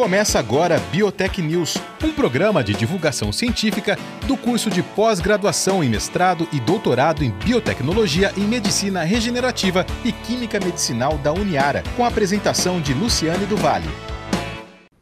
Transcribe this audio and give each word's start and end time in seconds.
Começa 0.00 0.38
agora 0.38 0.78
Biotech 0.90 1.42
News, 1.42 1.76
um 2.02 2.10
programa 2.10 2.64
de 2.64 2.72
divulgação 2.72 3.30
científica 3.30 3.98
do 4.26 4.34
curso 4.34 4.70
de 4.70 4.82
pós-graduação 4.82 5.84
em 5.84 5.90
mestrado 5.90 6.48
e 6.50 6.58
doutorado 6.58 7.22
em 7.22 7.30
biotecnologia 7.30 8.32
e 8.34 8.40
medicina 8.40 9.02
regenerativa 9.02 9.84
e 10.02 10.10
química 10.10 10.58
medicinal 10.58 11.18
da 11.18 11.34
Uniara, 11.34 11.82
com 11.98 12.04
a 12.06 12.08
apresentação 12.08 12.80
de 12.80 12.94
Luciane 12.94 13.44
do 13.44 13.58
Vale. 13.58 13.90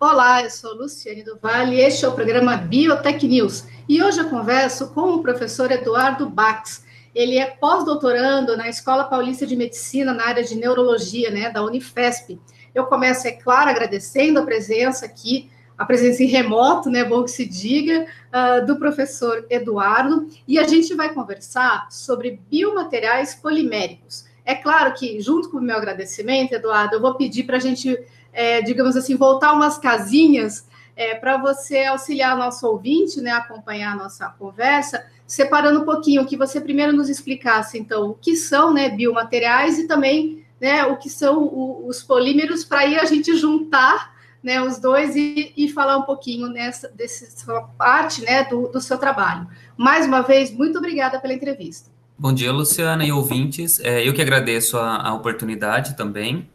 Olá, 0.00 0.42
eu 0.42 0.50
sou 0.50 0.74
Luciane 0.74 1.22
do 1.22 1.38
Vale 1.40 1.76
e 1.76 1.80
este 1.80 2.04
é 2.04 2.08
o 2.08 2.12
programa 2.16 2.56
Biotech 2.56 3.24
News. 3.24 3.66
E 3.88 4.02
hoje 4.02 4.18
eu 4.18 4.28
converso 4.28 4.88
com 4.88 5.14
o 5.14 5.22
professor 5.22 5.70
Eduardo 5.70 6.28
Bax. 6.28 6.84
Ele 7.14 7.38
é 7.38 7.46
pós-doutorando 7.46 8.56
na 8.56 8.68
Escola 8.68 9.04
Paulista 9.04 9.46
de 9.46 9.54
Medicina 9.54 10.12
na 10.12 10.26
área 10.26 10.42
de 10.42 10.56
neurologia, 10.56 11.30
né, 11.30 11.50
da 11.50 11.62
Unifesp. 11.62 12.36
Eu 12.78 12.86
começo, 12.86 13.26
é 13.26 13.32
claro, 13.32 13.70
agradecendo 13.70 14.38
a 14.38 14.44
presença 14.44 15.04
aqui, 15.04 15.50
a 15.76 15.84
presença 15.84 16.22
em 16.22 16.26
remoto, 16.26 16.88
né, 16.88 17.02
bom 17.02 17.24
que 17.24 17.30
se 17.32 17.44
diga, 17.44 18.06
uh, 18.28 18.64
do 18.64 18.78
professor 18.78 19.44
Eduardo, 19.50 20.28
e 20.46 20.60
a 20.60 20.62
gente 20.62 20.94
vai 20.94 21.12
conversar 21.12 21.88
sobre 21.90 22.40
biomateriais 22.48 23.34
poliméricos. 23.34 24.26
É 24.44 24.54
claro 24.54 24.94
que, 24.94 25.20
junto 25.20 25.50
com 25.50 25.58
o 25.58 25.60
meu 25.60 25.76
agradecimento, 25.76 26.52
Eduardo, 26.52 26.94
eu 26.94 27.00
vou 27.00 27.16
pedir 27.16 27.42
para 27.42 27.56
a 27.56 27.60
gente, 27.60 27.98
é, 28.32 28.62
digamos 28.62 28.96
assim, 28.96 29.16
voltar 29.16 29.52
umas 29.54 29.76
casinhas 29.76 30.68
é, 30.94 31.16
para 31.16 31.36
você 31.36 31.82
auxiliar 31.84 32.36
nosso 32.36 32.64
ouvinte, 32.64 33.20
né, 33.20 33.32
acompanhar 33.32 33.94
a 33.94 33.96
nossa 33.96 34.28
conversa, 34.38 35.04
separando 35.26 35.80
um 35.80 35.84
pouquinho, 35.84 36.24
que 36.24 36.36
você 36.36 36.60
primeiro 36.60 36.92
nos 36.92 37.08
explicasse, 37.08 37.76
então, 37.76 38.10
o 38.10 38.14
que 38.14 38.36
são 38.36 38.72
né, 38.72 38.88
biomateriais 38.88 39.80
e 39.80 39.88
também 39.88 40.46
né, 40.60 40.84
o 40.84 40.96
que 40.96 41.08
são 41.08 41.42
o, 41.42 41.86
os 41.88 42.02
polímeros, 42.02 42.64
para 42.64 42.80
aí 42.80 42.98
a 42.98 43.04
gente 43.04 43.36
juntar 43.36 44.16
né, 44.42 44.60
os 44.62 44.78
dois 44.78 45.16
e, 45.16 45.52
e 45.56 45.68
falar 45.68 45.98
um 45.98 46.02
pouquinho 46.02 46.48
nessa 46.48 46.88
dessa 46.88 47.60
parte 47.76 48.22
né, 48.22 48.44
do, 48.44 48.68
do 48.68 48.80
seu 48.80 48.98
trabalho. 48.98 49.46
Mais 49.76 50.06
uma 50.06 50.22
vez, 50.22 50.52
muito 50.52 50.78
obrigada 50.78 51.20
pela 51.20 51.34
entrevista. 51.34 51.90
Bom 52.16 52.32
dia, 52.32 52.50
Luciana 52.50 53.04
e 53.04 53.12
ouvintes. 53.12 53.78
É, 53.80 54.06
eu 54.06 54.12
que 54.12 54.20
agradeço 54.20 54.76
a, 54.76 55.08
a, 55.08 55.14
oportunidade 55.14 55.96
também, 55.96 56.48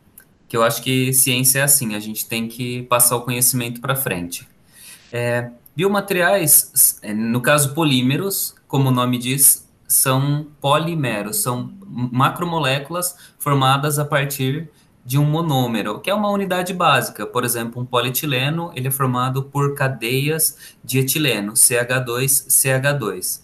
que 0.48 0.58
eu 0.58 0.64
acho 0.64 0.82
que 0.82 1.14
ciência 1.14 1.60
é 1.60 1.62
assim, 1.64 1.96
a 1.96 2.00
gente 2.00 2.28
tem 2.28 2.48
que 2.48 2.84
passar 2.84 3.16
o 3.16 3.22
conhecimento 3.22 3.80
para 3.80 3.96
frente. 3.96 4.46
É, 5.12 5.50
biomateriais, 5.74 7.00
é, 7.02 7.14
no 7.14 7.42
caso 7.42 7.74
polímeros, 7.74 8.54
como 8.68 8.90
o 8.90 8.92
nome 8.92 9.18
diz, 9.18 9.63
são 9.94 10.48
polimeros, 10.60 11.38
são 11.38 11.72
macromoléculas 11.86 13.16
formadas 13.38 14.00
a 14.00 14.06
partir 14.06 14.70
de 15.06 15.20
um 15.20 15.26
monômero, 15.26 16.00
que 16.00 16.10
é 16.10 16.14
uma 16.14 16.30
unidade 16.30 16.74
básica. 16.74 17.26
Por 17.28 17.44
exemplo, 17.44 17.82
um 17.82 17.86
polietileno, 17.86 18.72
ele 18.74 18.88
é 18.88 18.92
formado 18.92 19.44
por 19.44 19.76
cadeias 19.76 20.58
de 20.84 20.98
etileno, 21.00 21.54
CH2, 21.54 22.48
CH2. 22.48 23.42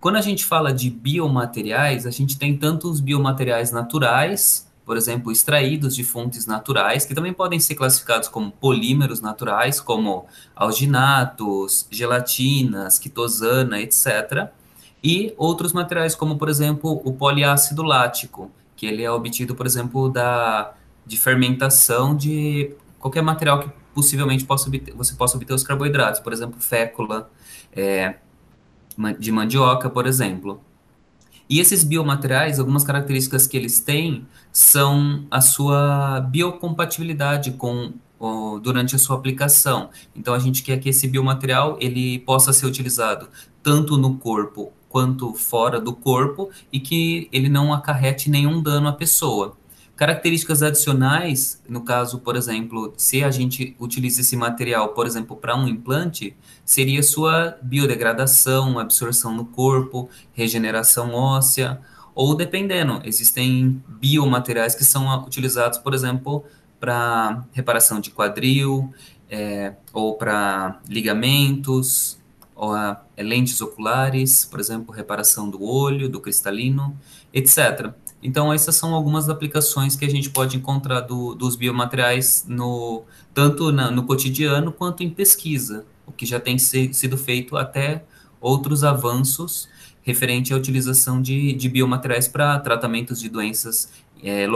Quando 0.00 0.16
a 0.16 0.20
gente 0.20 0.44
fala 0.44 0.72
de 0.72 0.90
biomateriais, 0.90 2.06
a 2.06 2.10
gente 2.10 2.38
tem 2.38 2.56
tanto 2.56 2.90
os 2.90 3.00
biomateriais 3.00 3.72
naturais, 3.72 4.70
por 4.84 4.96
exemplo, 4.96 5.32
extraídos 5.32 5.96
de 5.96 6.04
fontes 6.04 6.46
naturais, 6.46 7.06
que 7.06 7.14
também 7.14 7.32
podem 7.32 7.58
ser 7.58 7.74
classificados 7.74 8.28
como 8.28 8.50
polímeros 8.50 9.20
naturais, 9.20 9.80
como 9.80 10.26
alginatos, 10.54 11.86
gelatinas, 11.90 12.98
quitosana, 12.98 13.80
etc 13.80 14.52
e 15.06 15.32
outros 15.36 15.72
materiais, 15.72 16.16
como, 16.16 16.36
por 16.36 16.48
exemplo, 16.48 17.00
o 17.04 17.12
poliácido 17.12 17.84
lático, 17.84 18.50
que 18.74 18.86
ele 18.86 19.04
é 19.04 19.10
obtido, 19.10 19.54
por 19.54 19.64
exemplo, 19.64 20.08
da, 20.08 20.74
de 21.06 21.16
fermentação 21.16 22.16
de 22.16 22.72
qualquer 22.98 23.22
material 23.22 23.60
que 23.60 23.70
possivelmente 23.94 24.44
possa 24.44 24.66
obter, 24.66 24.92
você 24.96 25.14
possa 25.14 25.36
obter 25.36 25.54
os 25.54 25.62
carboidratos, 25.62 26.18
por 26.18 26.32
exemplo, 26.32 26.60
fécula 26.60 27.30
é, 27.72 28.16
de 29.16 29.30
mandioca, 29.30 29.88
por 29.88 30.08
exemplo. 30.08 30.60
E 31.48 31.60
esses 31.60 31.84
biomateriais, 31.84 32.58
algumas 32.58 32.82
características 32.82 33.46
que 33.46 33.56
eles 33.56 33.78
têm 33.78 34.26
são 34.50 35.24
a 35.30 35.40
sua 35.40 36.18
biocompatibilidade 36.18 37.52
com 37.52 37.92
durante 38.60 38.96
a 38.96 38.98
sua 38.98 39.14
aplicação. 39.14 39.90
Então 40.16 40.34
a 40.34 40.38
gente 40.40 40.64
quer 40.64 40.78
que 40.80 40.88
esse 40.88 41.06
biomaterial 41.06 41.76
ele 41.80 42.18
possa 42.20 42.52
ser 42.52 42.66
utilizado 42.66 43.28
tanto 43.62 43.96
no 43.98 44.16
corpo 44.16 44.72
quanto 44.96 45.34
fora 45.34 45.78
do 45.78 45.92
corpo 45.92 46.48
e 46.72 46.80
que 46.80 47.28
ele 47.30 47.50
não 47.50 47.70
acarrete 47.70 48.30
nenhum 48.30 48.62
dano 48.62 48.88
à 48.88 48.94
pessoa. 48.94 49.54
Características 49.94 50.62
adicionais, 50.62 51.62
no 51.68 51.82
caso, 51.82 52.18
por 52.20 52.34
exemplo, 52.34 52.94
se 52.96 53.22
a 53.22 53.30
gente 53.30 53.76
utiliza 53.78 54.22
esse 54.22 54.34
material, 54.38 54.94
por 54.94 55.06
exemplo, 55.06 55.36
para 55.36 55.54
um 55.54 55.68
implante, 55.68 56.34
seria 56.64 57.02
sua 57.02 57.58
biodegradação, 57.60 58.78
absorção 58.78 59.34
no 59.34 59.44
corpo, 59.44 60.08
regeneração 60.32 61.12
óssea, 61.12 61.78
ou 62.14 62.34
dependendo, 62.34 63.02
existem 63.04 63.82
biomateriais 64.00 64.74
que 64.74 64.82
são 64.82 65.26
utilizados, 65.26 65.78
por 65.78 65.92
exemplo, 65.92 66.42
para 66.80 67.44
reparação 67.52 68.00
de 68.00 68.10
quadril, 68.10 68.94
é, 69.28 69.74
ou 69.92 70.14
para 70.14 70.80
ligamentos, 70.88 72.18
lentes 73.18 73.60
oculares, 73.60 74.44
por 74.44 74.58
exemplo, 74.58 74.94
reparação 74.94 75.48
do 75.50 75.62
olho, 75.62 76.08
do 76.08 76.20
cristalino, 76.20 76.98
etc. 77.32 77.92
Então, 78.22 78.52
essas 78.52 78.74
são 78.74 78.94
algumas 78.94 79.28
aplicações 79.28 79.94
que 79.94 80.04
a 80.04 80.10
gente 80.10 80.30
pode 80.30 80.56
encontrar 80.56 81.00
do, 81.00 81.34
dos 81.34 81.54
biomateriais 81.54 82.44
no, 82.48 83.04
tanto 83.34 83.70
na, 83.70 83.90
no 83.90 84.04
cotidiano 84.04 84.72
quanto 84.72 85.02
em 85.02 85.10
pesquisa, 85.10 85.84
o 86.06 86.12
que 86.12 86.24
já 86.24 86.40
tem 86.40 86.58
se, 86.58 86.92
sido 86.94 87.18
feito 87.18 87.56
até 87.56 88.04
outros 88.40 88.84
avanços 88.84 89.68
referente 90.02 90.54
à 90.54 90.56
utilização 90.56 91.20
de, 91.20 91.52
de 91.52 91.68
biomateriais 91.68 92.28
para 92.28 92.58
tratamentos 92.60 93.20
de 93.20 93.28
doenças 93.28 93.90
é, 94.22 94.46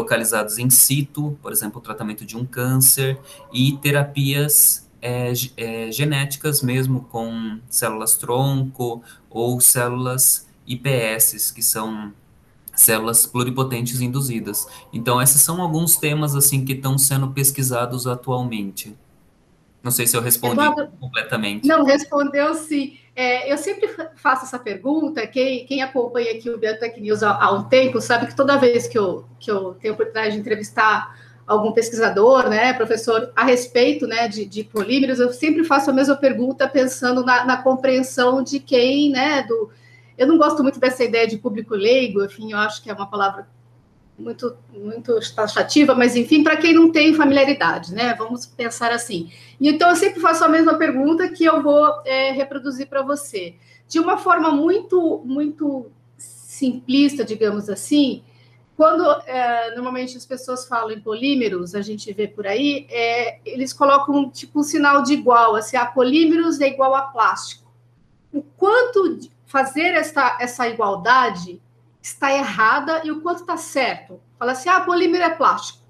em 0.59 0.71
situ, 0.71 1.37
por 1.43 1.53
exemplo, 1.53 1.79
o 1.79 1.83
tratamento 1.83 2.25
de 2.25 2.37
um 2.37 2.45
câncer 2.45 3.19
e 3.53 3.77
terapias 3.79 4.89
é, 5.01 5.33
é, 5.57 5.93
genéticas 5.93 6.63
mesmo, 6.63 7.03
com 7.05 7.59
células 7.69 8.17
tronco 8.17 9.03
ou 9.29 9.61
células 9.61 10.49
IPS, 10.67 11.51
que 11.51 11.63
são 11.63 12.13
células 12.75 13.27
pluripotentes 13.27 14.01
induzidas. 14.01 14.67
Então, 14.93 15.21
esses 15.21 15.43
são 15.43 15.61
alguns 15.61 15.97
temas 15.97 16.35
assim 16.35 16.65
que 16.65 16.73
estão 16.73 16.97
sendo 16.97 17.29
pesquisados 17.31 18.07
atualmente. 18.07 18.97
Não 19.83 19.91
sei 19.91 20.07
se 20.07 20.17
eu 20.17 20.21
respondi 20.21 20.61
Eduardo, 20.61 20.93
completamente. 20.99 21.67
Não, 21.67 21.85
respondeu 21.85 22.55
sim. 22.55 22.99
É, 23.17 23.51
eu 23.53 23.57
sempre 23.57 23.89
faço 24.17 24.45
essa 24.45 24.59
pergunta, 24.59 25.27
quem, 25.27 25.67
quem 25.67 25.83
acompanha 25.83 26.33
aqui 26.33 26.49
o 26.49 26.59
Biotech 26.59 27.01
News 27.01 27.23
há, 27.23 27.33
há 27.43 27.51
um 27.53 27.65
tempo 27.65 28.01
sabe 28.01 28.27
que 28.27 28.37
toda 28.37 28.57
vez 28.57 28.87
que 28.87 28.99
eu, 28.99 29.25
que 29.39 29.51
eu 29.51 29.75
tenho 29.75 29.93
a 29.93 29.95
oportunidade 29.95 30.35
de 30.35 30.41
entrevistar 30.41 31.19
algum 31.51 31.73
pesquisador, 31.73 32.49
né, 32.49 32.73
professor, 32.73 33.33
a 33.35 33.45
respeito 33.45 34.07
né, 34.07 34.29
de, 34.29 34.45
de 34.45 34.63
polímeros, 34.63 35.19
eu 35.19 35.33
sempre 35.33 35.65
faço 35.65 35.91
a 35.91 35.93
mesma 35.93 36.15
pergunta 36.15 36.69
pensando 36.69 37.25
na, 37.25 37.45
na, 37.45 37.57
compreensão 37.57 38.41
de 38.41 38.61
quem, 38.61 39.11
né, 39.11 39.43
do... 39.43 39.69
Eu 40.17 40.29
não 40.29 40.39
gosto 40.39 40.63
muito 40.63 40.79
dessa 40.79 41.03
ideia 41.03 41.27
de 41.27 41.39
público 41.39 41.75
leigo, 41.75 42.25
enfim, 42.25 42.53
eu 42.53 42.59
acho 42.59 42.81
que 42.81 42.89
é 42.89 42.95
uma 42.95 43.11
palavra 43.11 43.49
muito, 44.17 44.57
muito 44.73 45.19
taxativa, 45.35 45.93
mas 45.93 46.15
enfim, 46.15 46.45
para 46.45 46.57
quem 46.57 46.73
não 46.73 46.93
tem 46.93 47.15
familiaridade, 47.15 47.93
né, 47.93 48.15
vamos 48.17 48.47
pensar 48.47 48.93
assim. 48.93 49.33
Então, 49.61 49.91
eu 49.91 49.97
sempre 49.97 50.21
faço 50.21 50.45
a 50.45 50.49
mesma 50.49 50.75
pergunta 50.75 51.29
que 51.31 51.45
eu 51.45 51.61
vou 51.61 52.01
é, 52.05 52.31
reproduzir 52.31 52.87
para 52.87 53.03
você. 53.03 53.57
De 53.89 53.99
uma 53.99 54.17
forma 54.17 54.53
muito, 54.53 55.21
muito 55.25 55.91
simplista, 56.17 57.25
digamos 57.25 57.69
assim, 57.69 58.23
quando 58.81 59.05
é, 59.27 59.75
normalmente 59.75 60.17
as 60.17 60.25
pessoas 60.25 60.67
falam 60.67 60.93
em 60.93 61.01
polímeros, 61.03 61.75
a 61.75 61.83
gente 61.83 62.11
vê 62.15 62.27
por 62.27 62.47
aí, 62.47 62.87
é, 62.89 63.39
eles 63.45 63.75
colocam 63.75 64.31
tipo 64.31 64.61
um 64.61 64.63
sinal 64.63 65.03
de 65.03 65.13
igual, 65.13 65.55
assim, 65.55 65.77
a 65.77 65.83
ah, 65.83 65.87
polímeros 65.87 66.63
é 66.63 66.69
igual 66.69 66.95
a 66.95 67.03
plástico. 67.03 67.71
O 68.33 68.41
quanto 68.41 69.21
fazer 69.45 69.93
essa, 69.93 70.39
essa 70.41 70.67
igualdade 70.67 71.61
está 72.01 72.33
errada 72.33 73.03
e 73.05 73.11
o 73.11 73.21
quanto 73.21 73.43
está 73.43 73.59
certo? 73.59 74.19
Fala 74.39 74.53
assim, 74.53 74.71
ah, 74.71 74.81
polímero 74.81 75.25
é 75.25 75.29
plástico. 75.29 75.81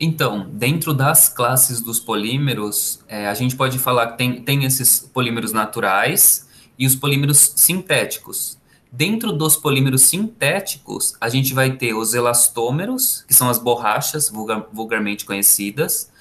Então, 0.00 0.50
dentro 0.50 0.92
das 0.92 1.28
classes 1.28 1.80
dos 1.80 2.00
polímeros, 2.00 3.04
é, 3.06 3.28
a 3.28 3.34
gente 3.34 3.54
pode 3.54 3.78
falar 3.78 4.08
que 4.08 4.18
tem, 4.18 4.42
tem 4.42 4.64
esses 4.64 4.98
polímeros 4.98 5.52
naturais 5.52 6.50
e 6.76 6.84
os 6.84 6.96
polímeros 6.96 7.52
sintéticos. 7.54 8.58
Dentro 8.96 9.32
dos 9.32 9.56
polímeros 9.56 10.02
sintéticos, 10.02 11.16
a 11.20 11.28
gente 11.28 11.52
vai 11.52 11.72
ter 11.72 11.94
os 11.94 12.14
elastômeros, 12.14 13.24
que 13.26 13.34
são 13.34 13.48
as 13.50 13.58
borrachas 13.58 14.28
vulgar, 14.28 14.68
vulgarmente 14.72 15.24
conhecidas, 15.24 16.12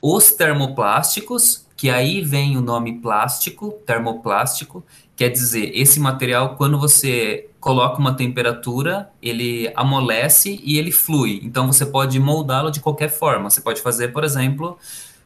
os 0.00 0.32
termoplásticos, 0.32 1.66
que 1.76 1.90
aí 1.90 2.22
vem 2.22 2.56
o 2.56 2.62
nome 2.62 2.98
plástico, 2.98 3.72
termoplástico, 3.84 4.82
quer 5.14 5.28
dizer, 5.28 5.70
esse 5.74 6.00
material, 6.00 6.56
quando 6.56 6.78
você 6.78 7.50
coloca 7.60 8.00
uma 8.00 8.14
temperatura, 8.14 9.10
ele 9.20 9.70
amolece 9.76 10.58
e 10.64 10.78
ele 10.78 10.92
flui. 10.92 11.42
Então, 11.44 11.66
você 11.66 11.84
pode 11.84 12.18
moldá-lo 12.18 12.70
de 12.70 12.80
qualquer 12.80 13.10
forma. 13.10 13.50
Você 13.50 13.60
pode 13.60 13.82
fazer, 13.82 14.14
por 14.14 14.24
exemplo, 14.24 14.78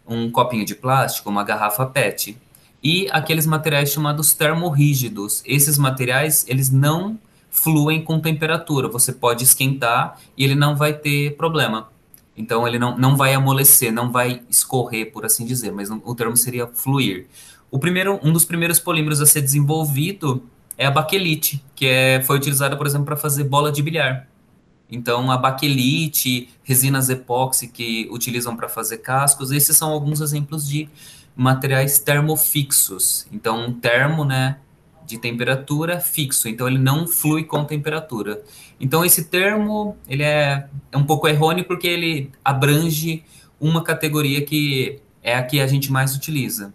um 0.05 0.29
copinho 0.33 0.65
de 0.65 0.75
plástico, 0.75 1.31
uma 1.31 1.45
garrafa 1.45 1.87
PET. 1.87 2.37
E 2.83 3.09
aqueles 3.11 3.47
materiais 3.47 3.91
chamados 3.91 4.33
termorrígidos. 4.35 5.43
Esses 5.45 5.77
materiais, 5.79 6.45
eles 6.49 6.71
não 6.71 7.19
fluem 7.51 8.03
com 8.03 8.21
temperatura. 8.21 8.89
Você 8.89 9.13
pode 9.13 9.45
esquentar 9.45 10.19
e 10.37 10.45
ele 10.45 10.55
não 10.55 10.77
vai 10.77 10.93
ter 10.93 11.37
problema. 11.37 11.89
Então, 12.37 12.67
ele 12.69 12.79
não, 12.79 12.97
não 12.97 13.17
vai 13.17 13.35
amolecer, 13.35 13.93
não 13.93 14.13
vai 14.13 14.43
escorrer, 14.49 15.11
por 15.11 15.27
assim 15.27 15.45
dizer, 15.45 15.73
mas 15.73 15.91
o 15.91 16.15
termo 16.15 16.37
seria 16.37 16.69
fluir. 16.69 17.27
O 17.69 17.81
primeiro, 17.81 18.21
um 18.23 18.33
dos 18.33 18.45
primeiros 18.45 18.79
polímeros 18.79 19.21
a 19.21 19.27
ser 19.27 19.41
desenvolvido 19.41 20.45
é 20.77 20.87
a 20.87 20.91
baquelite, 20.91 21.63
que 21.75 21.87
é, 21.87 22.23
foi 22.23 22.37
utilizada, 22.37 22.77
por 22.77 22.87
exemplo, 22.87 23.07
para 23.07 23.17
fazer 23.17 23.43
bola 23.43 23.73
de 23.73 23.83
bilhar. 23.83 24.29
Então, 24.91 25.31
a 25.31 25.37
baquelite, 25.37 26.49
resinas 26.63 27.11
epóxi 27.11 27.67
que 27.69 28.09
utilizam 28.11 28.57
para 28.57 28.69
fazer 28.69 28.99
cascos, 28.99 29.51
esses 29.51 29.77
são 29.77 29.91
alguns 29.91 30.21
exemplos 30.21 30.67
de 30.67 30.89
materiais 31.39 32.01
termofixos. 32.01 33.29
Então, 33.31 33.73
termo, 33.73 34.25
né, 34.25 34.59
de 35.07 35.19
temperatura 35.19 36.01
fixo, 36.01 36.49
então 36.49 36.67
ele 36.67 36.79
não 36.79 37.07
flui 37.07 37.45
com 37.45 37.65
temperatura. 37.65 38.43
Então, 38.81 39.05
esse 39.05 39.27
termo, 39.27 39.97
ele 40.09 40.25
é, 40.25 40.69
é 40.91 40.97
um 40.99 41.05
pouco 41.05 41.29
errôneo 41.29 41.65
porque 41.65 41.87
ele 41.87 42.33
abrange 42.45 43.25
uma 43.61 43.85
categoria 43.85 44.45
que 44.45 45.01
é 45.23 45.37
a 45.37 45.43
que 45.45 45.61
a 45.61 45.67
gente 45.69 45.93
mais 45.93 46.17
utiliza, 46.17 46.75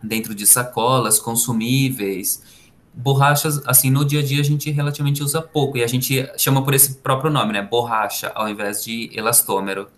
dentro 0.00 0.36
de 0.36 0.46
sacolas, 0.46 1.18
consumíveis, 1.18 2.42
borrachas, 2.94 3.60
assim, 3.66 3.90
no 3.90 4.04
dia 4.04 4.20
a 4.20 4.22
dia 4.22 4.40
a 4.40 4.44
gente 4.44 4.70
relativamente 4.70 5.20
usa 5.22 5.42
pouco, 5.42 5.76
e 5.76 5.82
a 5.82 5.86
gente 5.86 6.30
chama 6.38 6.62
por 6.62 6.74
esse 6.74 6.94
próprio 6.94 7.30
nome, 7.30 7.52
né, 7.52 7.60
borracha, 7.60 8.30
ao 8.34 8.48
invés 8.48 8.84
de 8.84 9.10
elastômero. 9.12 9.88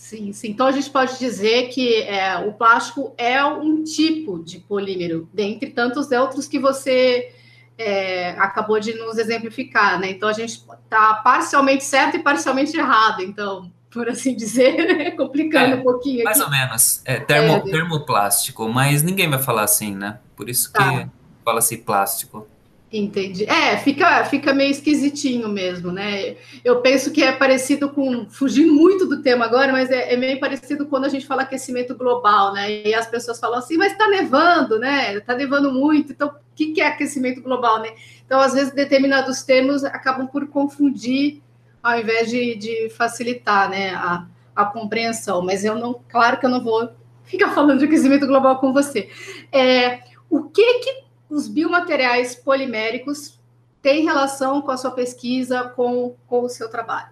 Sim, 0.00 0.32
sim. 0.32 0.48
Então 0.48 0.66
a 0.66 0.72
gente 0.72 0.88
pode 0.88 1.18
dizer 1.18 1.68
que 1.68 2.02
é, 2.04 2.38
o 2.38 2.54
plástico 2.54 3.14
é 3.18 3.44
um 3.44 3.84
tipo 3.84 4.42
de 4.42 4.58
polímero, 4.58 5.28
dentre 5.32 5.68
tantos 5.68 6.10
outros 6.10 6.48
que 6.48 6.58
você 6.58 7.34
é, 7.76 8.30
acabou 8.30 8.80
de 8.80 8.94
nos 8.94 9.18
exemplificar, 9.18 10.00
né? 10.00 10.10
Então 10.10 10.26
a 10.26 10.32
gente 10.32 10.54
está 10.54 11.14
parcialmente 11.22 11.84
certo 11.84 12.16
e 12.16 12.22
parcialmente 12.22 12.74
errado, 12.78 13.20
então, 13.20 13.70
por 13.90 14.08
assim 14.08 14.34
dizer, 14.34 15.14
complicando 15.18 15.74
é, 15.74 15.76
um 15.76 15.82
pouquinho. 15.82 16.24
Mais 16.24 16.40
ou 16.40 16.48
menos. 16.48 17.02
É 17.04 17.20
termo, 17.20 17.56
é, 17.56 17.60
termoplástico, 17.60 18.66
mas 18.70 19.02
ninguém 19.02 19.28
vai 19.28 19.38
falar 19.38 19.64
assim, 19.64 19.94
né? 19.94 20.18
Por 20.34 20.48
isso 20.48 20.72
que. 20.72 20.78
Tá 20.78 21.10
fala-se 21.44 21.76
plástico. 21.76 22.46
Entendi. 22.92 23.44
É, 23.48 23.76
fica, 23.76 24.24
fica 24.24 24.52
meio 24.52 24.72
esquisitinho 24.72 25.48
mesmo, 25.48 25.92
né? 25.92 26.36
Eu 26.64 26.80
penso 26.80 27.12
que 27.12 27.22
é 27.22 27.30
parecido 27.30 27.88
com, 27.88 28.28
fugindo 28.28 28.72
muito 28.72 29.06
do 29.06 29.22
tema 29.22 29.44
agora, 29.44 29.70
mas 29.70 29.90
é, 29.90 30.12
é, 30.12 30.16
meio 30.16 30.40
parecido 30.40 30.86
quando 30.86 31.04
a 31.04 31.08
gente 31.08 31.24
fala 31.24 31.42
aquecimento 31.42 31.94
global, 31.94 32.52
né? 32.52 32.82
E 32.84 32.92
as 32.92 33.06
pessoas 33.06 33.38
falam 33.38 33.60
assim, 33.60 33.76
mas 33.76 33.92
está 33.92 34.08
nevando, 34.08 34.76
né? 34.76 35.14
Está 35.14 35.36
nevando 35.36 35.72
muito, 35.72 36.10
então 36.10 36.28
o 36.28 36.32
que, 36.56 36.72
que 36.72 36.80
é 36.80 36.88
aquecimento 36.88 37.40
global, 37.40 37.80
né? 37.80 37.90
Então, 38.26 38.40
às 38.40 38.54
vezes, 38.54 38.74
determinados 38.74 39.42
termos 39.42 39.84
acabam 39.84 40.26
por 40.26 40.48
confundir 40.48 41.40
ao 41.80 41.98
invés 41.98 42.28
de, 42.28 42.56
de 42.56 42.90
facilitar 42.90 43.70
né, 43.70 43.94
a, 43.94 44.26
a 44.54 44.64
compreensão. 44.64 45.42
Mas 45.42 45.64
eu 45.64 45.76
não, 45.76 46.00
claro 46.08 46.38
que 46.38 46.46
eu 46.46 46.50
não 46.50 46.62
vou 46.62 46.90
ficar 47.24 47.50
falando 47.54 47.78
de 47.78 47.84
aquecimento 47.84 48.26
global 48.26 48.58
com 48.58 48.72
você. 48.72 49.08
É, 49.52 50.00
o 50.28 50.42
que 50.42 50.80
que 50.80 51.09
os 51.30 51.48
biomateriais 51.48 52.34
poliméricos 52.34 53.38
têm 53.80 54.04
relação 54.04 54.60
com 54.60 54.70
a 54.70 54.76
sua 54.76 54.90
pesquisa, 54.90 55.64
com, 55.64 56.14
com 56.26 56.44
o 56.44 56.48
seu 56.48 56.68
trabalho? 56.68 57.08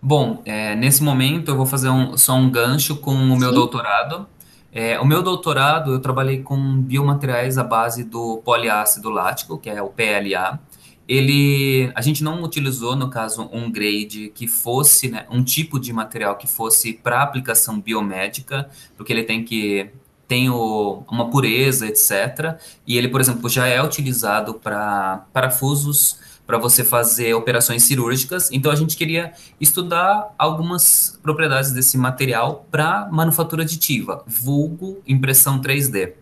Bom, 0.00 0.42
é, 0.44 0.76
nesse 0.76 1.02
momento 1.02 1.50
eu 1.50 1.56
vou 1.56 1.66
fazer 1.66 1.88
um, 1.88 2.16
só 2.16 2.34
um 2.34 2.50
gancho 2.50 2.96
com 2.96 3.12
o 3.12 3.38
meu 3.38 3.48
Sim. 3.48 3.54
doutorado. 3.54 4.26
É, 4.72 5.00
o 5.00 5.04
meu 5.04 5.22
doutorado 5.22 5.92
eu 5.92 6.00
trabalhei 6.00 6.42
com 6.42 6.80
biomateriais 6.80 7.58
à 7.58 7.64
base 7.64 8.04
do 8.04 8.38
poliácido 8.44 9.10
lático, 9.10 9.58
que 9.58 9.70
é 9.70 9.82
o 9.82 9.88
PLA. 9.88 10.60
Ele, 11.08 11.90
a 11.94 12.02
gente 12.02 12.22
não 12.22 12.42
utilizou 12.42 12.94
no 12.94 13.08
caso 13.08 13.48
um 13.50 13.70
grade 13.70 14.30
que 14.34 14.46
fosse, 14.46 15.08
né, 15.08 15.26
um 15.30 15.42
tipo 15.42 15.80
de 15.80 15.90
material 15.90 16.36
que 16.36 16.46
fosse 16.46 16.92
para 16.92 17.22
aplicação 17.22 17.80
biomédica, 17.80 18.68
porque 18.94 19.12
ele 19.12 19.24
tem 19.24 19.42
que 19.42 19.90
tem 20.28 20.50
o, 20.50 21.02
uma 21.10 21.30
pureza, 21.30 21.86
etc. 21.86 22.60
E 22.86 22.98
ele, 22.98 23.08
por 23.08 23.20
exemplo, 23.20 23.48
já 23.48 23.66
é 23.66 23.82
utilizado 23.82 24.54
para 24.54 25.26
parafusos 25.32 26.18
para 26.46 26.56
você 26.56 26.82
fazer 26.82 27.34
operações 27.34 27.82
cirúrgicas. 27.82 28.50
Então 28.52 28.72
a 28.72 28.74
gente 28.74 28.96
queria 28.96 29.32
estudar 29.60 30.34
algumas 30.38 31.18
propriedades 31.22 31.72
desse 31.72 31.98
material 31.98 32.66
para 32.70 33.06
manufatura 33.10 33.64
aditiva, 33.64 34.24
vulgo 34.26 35.02
impressão 35.06 35.60
3D. 35.60 36.12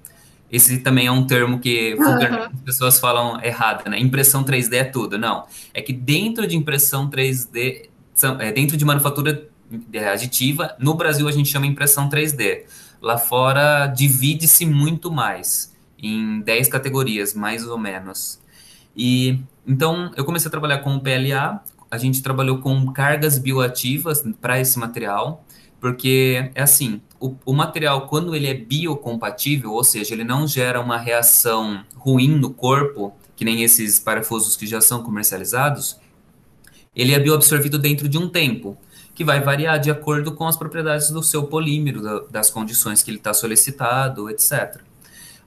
Esse 0.50 0.78
também 0.78 1.06
é 1.06 1.12
um 1.12 1.24
termo 1.24 1.58
que 1.60 1.96
as 2.54 2.60
pessoas 2.60 2.98
falam 2.98 3.40
errado, 3.42 3.88
né? 3.88 3.98
Impressão 4.00 4.44
3D 4.44 4.74
é 4.74 4.84
tudo. 4.84 5.18
Não. 5.18 5.44
É 5.74 5.82
que 5.82 5.92
dentro 5.92 6.46
de 6.46 6.56
impressão 6.56 7.08
3D, 7.08 7.88
é, 8.40 8.52
dentro 8.52 8.76
de 8.76 8.84
manufatura 8.84 9.48
aditiva, 10.12 10.74
no 10.78 10.94
Brasil 10.94 11.28
a 11.28 11.32
gente 11.32 11.48
chama 11.48 11.66
impressão 11.66 12.08
3D. 12.08 12.64
Lá 13.00 13.18
fora 13.18 13.86
divide-se 13.86 14.64
muito 14.64 15.10
mais, 15.10 15.74
em 15.98 16.40
10 16.40 16.68
categorias, 16.68 17.34
mais 17.34 17.66
ou 17.66 17.78
menos. 17.78 18.40
E 18.96 19.38
então 19.66 20.12
eu 20.16 20.24
comecei 20.24 20.48
a 20.48 20.50
trabalhar 20.50 20.78
com 20.78 20.96
o 20.96 21.00
PLA, 21.00 21.62
a 21.90 21.98
gente 21.98 22.22
trabalhou 22.22 22.58
com 22.58 22.92
cargas 22.92 23.38
bioativas 23.38 24.24
para 24.40 24.60
esse 24.60 24.78
material, 24.78 25.44
porque 25.80 26.50
é 26.54 26.62
assim, 26.62 27.00
o, 27.20 27.34
o, 27.44 27.52
material 27.52 28.06
quando 28.08 28.34
ele 28.34 28.46
é 28.46 28.54
biocompatível, 28.54 29.72
ou 29.72 29.84
seja, 29.84 30.14
ele 30.14 30.24
não 30.24 30.46
gera 30.46 30.80
uma 30.80 30.98
reação 30.98 31.84
ruim 31.96 32.28
no 32.28 32.50
corpo, 32.50 33.12
que 33.34 33.44
nem 33.44 33.62
esses 33.62 33.98
parafusos 33.98 34.56
que 34.56 34.66
já 34.66 34.80
são 34.80 35.02
comercializados, 35.02 35.98
ele 36.94 37.12
é 37.12 37.18
bioabsorvido 37.18 37.78
dentro 37.78 38.08
de 38.08 38.16
um 38.16 38.28
tempo 38.28 38.76
que 39.16 39.24
vai 39.24 39.40
variar 39.40 39.80
de 39.80 39.90
acordo 39.90 40.32
com 40.32 40.46
as 40.46 40.58
propriedades 40.58 41.10
do 41.10 41.22
seu 41.22 41.44
polímero, 41.44 42.28
das 42.30 42.50
condições 42.50 43.02
que 43.02 43.10
ele 43.10 43.16
está 43.16 43.32
solicitado, 43.32 44.28
etc. 44.28 44.82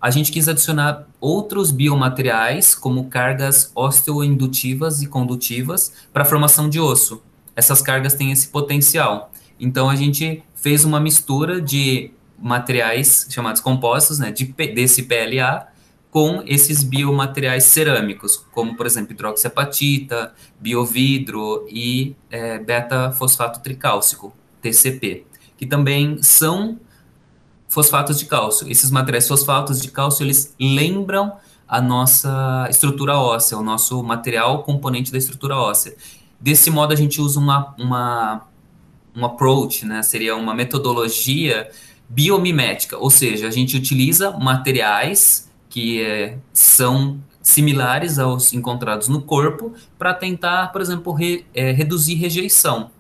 A 0.02 0.10
gente 0.10 0.32
quis 0.32 0.50
adicionar 0.50 1.08
outros 1.22 1.70
biomateriais, 1.70 2.74
como 2.74 3.10
cargas 3.10 3.72
osteoindutivas 3.76 5.04
e 5.04 5.08
condutivas, 5.08 5.94
para 6.12 6.24
a 6.24 6.26
formação 6.26 6.68
de 6.68 6.80
osso. 6.80 7.22
Essas 7.56 7.80
cargas 7.80 8.16
têm 8.16 8.32
esse 8.32 8.48
potencial. 8.48 9.32
Então, 9.60 9.88
a 9.88 9.96
gente 9.96 10.42
fez 10.56 10.84
uma 10.84 11.00
mistura 11.00 11.62
de 11.62 12.12
materiais 12.42 13.28
chamados 13.30 13.62
compostos, 13.62 14.18
né, 14.18 14.32
de, 14.32 14.46
desse 14.46 15.04
PLA, 15.04 15.68
com 16.12 16.42
esses 16.46 16.84
biomateriais 16.84 17.66
cerâmicos, 17.66 18.36
como, 18.52 18.76
por 18.76 18.86
exemplo, 18.86 19.14
hidroxiapatita, 19.14 20.34
biovidro 20.60 21.68
e 21.70 22.16
é, 22.32 22.58
beta-fosfato 22.58 23.60
tricálcico, 23.62 24.34
TCP, 24.62 25.26
que 25.56 25.66
também 25.66 26.22
são 26.22 26.80
fosfatos 27.68 28.18
de 28.18 28.26
cálcio. 28.26 28.70
Esses 28.70 28.90
materiais 28.90 29.28
fosfatos 29.28 29.80
de 29.80 29.92
cálcio, 29.92 30.24
eles 30.24 30.56
lembram 30.60 31.38
a 31.68 31.80
nossa 31.80 32.68
estrutura 32.70 33.16
óssea, 33.16 33.58
o 33.58 33.64
nosso 33.64 34.02
material 34.02 34.64
componente 34.64 35.12
da 35.12 35.18
estrutura 35.20 35.56
óssea. 35.56 35.96
Desse 36.40 36.72
modo, 36.72 36.92
a 36.92 36.96
gente 36.96 37.22
usa 37.22 37.40
uma, 37.40 37.76
uma, 37.78 38.48
um 39.16 39.24
approach, 39.24 39.86
né? 39.86 40.02
seria 40.02 40.36
uma 40.36 40.56
metodologia 40.56 41.70
biomimética, 42.10 42.98
ou 42.98 43.12
seja, 43.12 43.48
a 43.48 43.52
gente 43.52 43.78
utiliza 43.78 44.32
materiais 44.32 45.49
que 45.70 46.02
é, 46.02 46.38
são 46.52 47.20
similares 47.42 48.20
aos 48.20 48.52
encontrados 48.54 49.08
no 49.08 49.22
corpo 49.22 49.74
para 49.98 50.14
tentar, 50.14 50.72
por 50.72 50.82
exemplo, 50.82 51.14
re, 51.14 51.46
é, 51.54 51.72
reduzir 51.72 52.16
rejeição. 52.16 52.92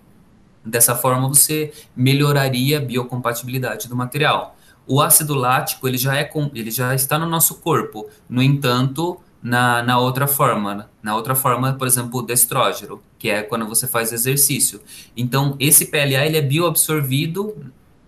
Dessa 0.63 0.95
forma, 0.95 1.27
você 1.27 1.73
melhoraria 1.95 2.77
a 2.77 2.81
biocompatibilidade 2.81 3.87
do 3.87 3.95
material. 3.95 4.55
O 4.87 5.01
ácido 5.01 5.33
lático 5.33 5.87
ele 5.87 5.97
já, 5.97 6.17
é, 6.17 6.29
ele 6.53 6.71
já 6.71 6.93
está 6.95 7.17
no 7.17 7.25
nosso 7.25 7.55
corpo, 7.55 8.07
no 8.29 8.41
entanto, 8.41 9.19
na, 9.41 9.81
na 9.81 9.97
outra 9.97 10.27
forma, 10.27 10.89
na 11.01 11.15
outra 11.15 11.33
forma, 11.33 11.73
por 11.73 11.87
exemplo, 11.87 12.19
o 12.19 12.21
destrógeno, 12.21 13.01
que 13.17 13.29
é 13.29 13.41
quando 13.41 13.67
você 13.67 13.87
faz 13.87 14.11
exercício. 14.11 14.81
Então, 15.15 15.55
esse 15.59 15.85
PLA 15.85 16.25
ele 16.25 16.37
é 16.37 16.41
bioabsorvido 16.41 17.55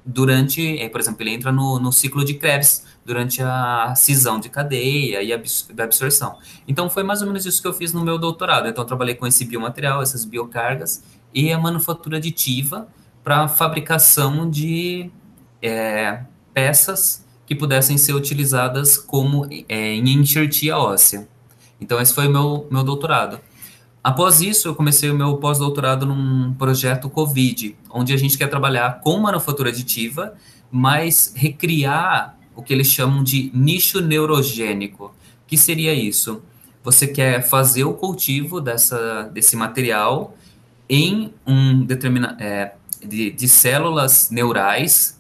durante, 0.05 0.79
é, 0.79 0.89
por 0.89 1.00
exemplo, 1.00 1.22
ele 1.24 1.31
entra 1.31 1.51
no, 1.51 1.79
no 1.79 1.91
ciclo 1.91 2.25
de 2.25 2.34
Krebs 2.34 2.86
durante 3.05 3.41
a 3.41 3.93
cisão 3.96 4.39
de 4.39 4.50
cadeia 4.50 5.22
e 5.22 5.34
a 5.34 5.84
absorção. 5.84 6.38
Então, 6.67 6.89
foi 6.89 7.03
mais 7.03 7.22
ou 7.22 7.27
menos 7.27 7.46
isso 7.46 7.62
que 7.62 7.67
eu 7.67 7.74
fiz 7.74 7.93
no 7.93 8.03
meu 8.03 8.17
doutorado. 8.17 8.67
Então, 8.67 8.86
trabalhei 8.86 9.15
com 9.15 9.25
esse 9.25 9.46
biomaterial, 9.46 10.01
essas 10.01 10.25
biocargas 10.25 11.03
e 11.34 11.51
a 11.51 11.60
manufatura 11.60 12.17
aditiva 12.17 12.88
para 13.24 13.48
fabricação 13.48 14.50
de 14.50 15.10
é, 15.62 16.24
peças 16.53 17.25
que 17.46 17.55
pudessem 17.55 17.98
ser 17.98 18.13
utilizadas 18.13 18.98
como 18.98 19.48
é, 19.67 19.93
em 19.93 20.10
enxertia 20.20 20.77
óssea. 20.77 21.27
Então, 21.79 22.00
esse 22.00 22.13
foi 22.13 22.27
o 22.27 22.31
meu, 22.31 22.67
meu 22.72 22.84
doutorado. 22.84 23.39
Após 24.03 24.41
isso, 24.41 24.67
eu 24.67 24.75
comecei 24.75 25.10
o 25.10 25.15
meu 25.15 25.38
pós-doutorado 25.38 26.05
num 26.05 26.53
projeto 26.53 27.10
COVID, 27.10 27.77
onde 27.89 28.13
a 28.13 28.17
gente 28.17 28.38
quer 28.38 28.48
trabalhar 28.48 29.01
com 29.01 29.20
manufatura 29.20 29.70
aditiva, 29.70 30.34
mas 30.72 31.34
recriar 31.36 32.38
o 32.55 32.62
que 32.62 32.74
eles 32.74 32.88
chamam 32.88 33.24
de 33.24 33.51
nicho 33.53 34.01
neurogênico. 34.01 35.13
que 35.48 35.58
seria 35.58 35.93
isso? 35.93 36.41
Você 36.84 37.08
quer 37.08 37.41
fazer 37.41 37.84
o 37.84 37.93
cultivo 37.93 38.62
dessa, 38.62 39.24
desse 39.34 39.55
material 39.55 40.36
em 40.89 41.34
um 41.46 41.84
determinado 41.84 42.41
é, 42.41 42.74
de, 43.05 43.31
de 43.31 43.48
células 43.48 44.29
neurais, 44.29 45.20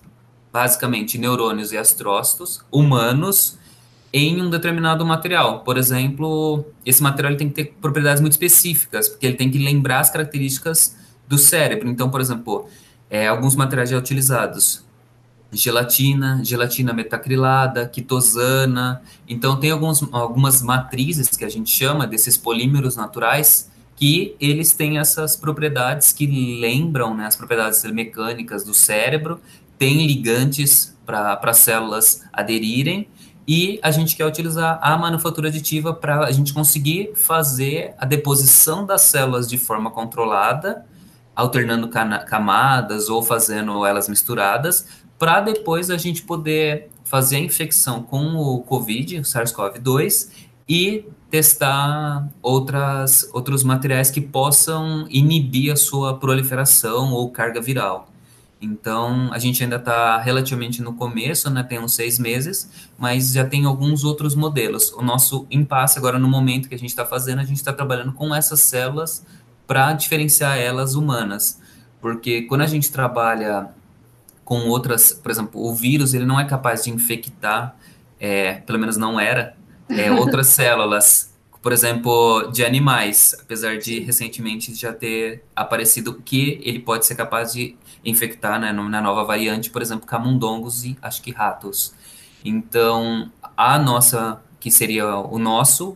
basicamente 0.51 1.17
neurônios 1.17 1.71
e 1.71 1.77
astrócitos 1.77 2.63
humanos, 2.71 3.57
em 4.13 4.41
um 4.41 4.49
determinado 4.49 5.05
material. 5.05 5.61
Por 5.61 5.77
exemplo, 5.77 6.65
esse 6.85 7.01
material 7.01 7.35
tem 7.35 7.49
que 7.49 7.55
ter 7.55 7.75
propriedades 7.81 8.21
muito 8.21 8.33
específicas, 8.33 9.07
porque 9.07 9.25
ele 9.25 9.35
tem 9.35 9.49
que 9.49 9.57
lembrar 9.57 9.99
as 9.99 10.09
características 10.09 10.97
do 11.27 11.37
cérebro. 11.37 11.87
Então, 11.89 12.09
por 12.09 12.19
exemplo, 12.19 12.67
é, 13.09 13.27
alguns 13.27 13.55
materiais 13.55 13.89
já 13.89 13.97
utilizados 13.97 14.83
gelatina, 15.51 16.41
gelatina 16.43 16.93
metacrilada, 16.93 17.87
quitosana. 17.87 19.01
Então, 19.27 19.59
tem 19.59 19.71
alguns, 19.71 20.01
algumas 20.11 20.61
matrizes 20.61 21.29
que 21.29 21.43
a 21.43 21.49
gente 21.49 21.69
chama 21.69 22.07
desses 22.07 22.37
polímeros 22.37 22.95
naturais 22.95 23.69
que 23.95 24.35
eles 24.39 24.73
têm 24.73 24.97
essas 24.97 25.35
propriedades 25.35 26.11
que 26.11 26.25
lembram 26.59 27.15
né, 27.15 27.27
as 27.27 27.35
propriedades 27.35 27.83
mecânicas 27.83 28.63
do 28.63 28.73
cérebro, 28.73 29.39
tem 29.77 30.07
ligantes 30.07 30.95
para 31.05 31.39
as 31.43 31.57
células 31.57 32.23
aderirem, 32.33 33.07
e 33.53 33.81
a 33.83 33.91
gente 33.91 34.15
quer 34.15 34.25
utilizar 34.25 34.79
a 34.81 34.97
manufatura 34.97 35.49
aditiva 35.49 35.93
para 35.93 36.19
a 36.21 36.31
gente 36.31 36.53
conseguir 36.53 37.11
fazer 37.15 37.93
a 37.97 38.05
deposição 38.05 38.85
das 38.85 39.01
células 39.01 39.45
de 39.45 39.57
forma 39.57 39.91
controlada, 39.91 40.85
alternando 41.35 41.89
camadas 41.89 43.09
ou 43.09 43.21
fazendo 43.21 43.85
elas 43.85 44.07
misturadas, 44.07 44.87
para 45.19 45.41
depois 45.41 45.89
a 45.89 45.97
gente 45.97 46.21
poder 46.21 46.87
fazer 47.03 47.35
a 47.35 47.39
infecção 47.39 48.01
com 48.01 48.37
o 48.37 48.61
COVID, 48.61 49.19
o 49.19 49.23
SARS-CoV-2, 49.23 50.29
e 50.69 51.03
testar 51.29 52.29
outras, 52.41 53.29
outros 53.33 53.65
materiais 53.65 54.09
que 54.09 54.21
possam 54.21 55.05
inibir 55.09 55.73
a 55.73 55.75
sua 55.75 56.17
proliferação 56.17 57.11
ou 57.11 57.29
carga 57.29 57.59
viral. 57.59 58.10
Então, 58.61 59.33
a 59.33 59.39
gente 59.39 59.63
ainda 59.63 59.77
está 59.77 60.19
relativamente 60.19 60.83
no 60.83 60.93
começo, 60.93 61.49
né? 61.49 61.63
Tem 61.63 61.79
uns 61.79 61.95
seis 61.95 62.19
meses, 62.19 62.69
mas 62.95 63.33
já 63.33 63.43
tem 63.43 63.65
alguns 63.65 64.03
outros 64.03 64.35
modelos. 64.35 64.91
O 64.93 65.01
nosso 65.01 65.47
impasse 65.49 65.97
agora, 65.97 66.19
no 66.19 66.27
momento 66.27 66.69
que 66.69 66.75
a 66.75 66.77
gente 66.77 66.91
está 66.91 67.03
fazendo, 67.03 67.39
a 67.39 67.43
gente 67.43 67.57
está 67.57 67.73
trabalhando 67.73 68.13
com 68.13 68.33
essas 68.35 68.59
células 68.59 69.25
para 69.65 69.93
diferenciar 69.93 70.59
elas 70.59 70.93
humanas. 70.93 71.59
Porque 71.99 72.43
quando 72.43 72.61
a 72.61 72.67
gente 72.67 72.91
trabalha 72.91 73.69
com 74.45 74.67
outras, 74.67 75.11
por 75.11 75.31
exemplo, 75.31 75.59
o 75.59 75.73
vírus 75.73 76.13
ele 76.13 76.25
não 76.25 76.39
é 76.39 76.45
capaz 76.45 76.83
de 76.83 76.91
infectar, 76.91 77.75
é, 78.19 78.55
pelo 78.55 78.77
menos 78.77 78.95
não 78.95 79.19
era, 79.19 79.55
é, 79.89 80.11
outras 80.13 80.47
células, 80.47 81.30
por 81.61 81.71
exemplo, 81.71 82.49
de 82.51 82.65
animais, 82.65 83.35
apesar 83.39 83.77
de 83.77 83.99
recentemente 83.99 84.73
já 84.73 84.91
ter 84.91 85.43
aparecido 85.55 86.15
que 86.15 86.59
ele 86.63 86.79
pode 86.79 87.05
ser 87.05 87.15
capaz 87.15 87.53
de 87.53 87.75
infectar, 88.03 88.59
né, 88.59 88.71
na 88.71 89.01
nova 89.01 89.23
variante, 89.23 89.69
por 89.69 89.81
exemplo, 89.81 90.07
camundongos 90.07 90.83
e 90.83 90.97
acho 91.01 91.21
que 91.21 91.31
ratos. 91.31 91.93
Então, 92.43 93.31
a 93.55 93.77
nossa, 93.77 94.41
que 94.59 94.71
seria 94.71 95.15
o 95.17 95.37
nosso, 95.37 95.95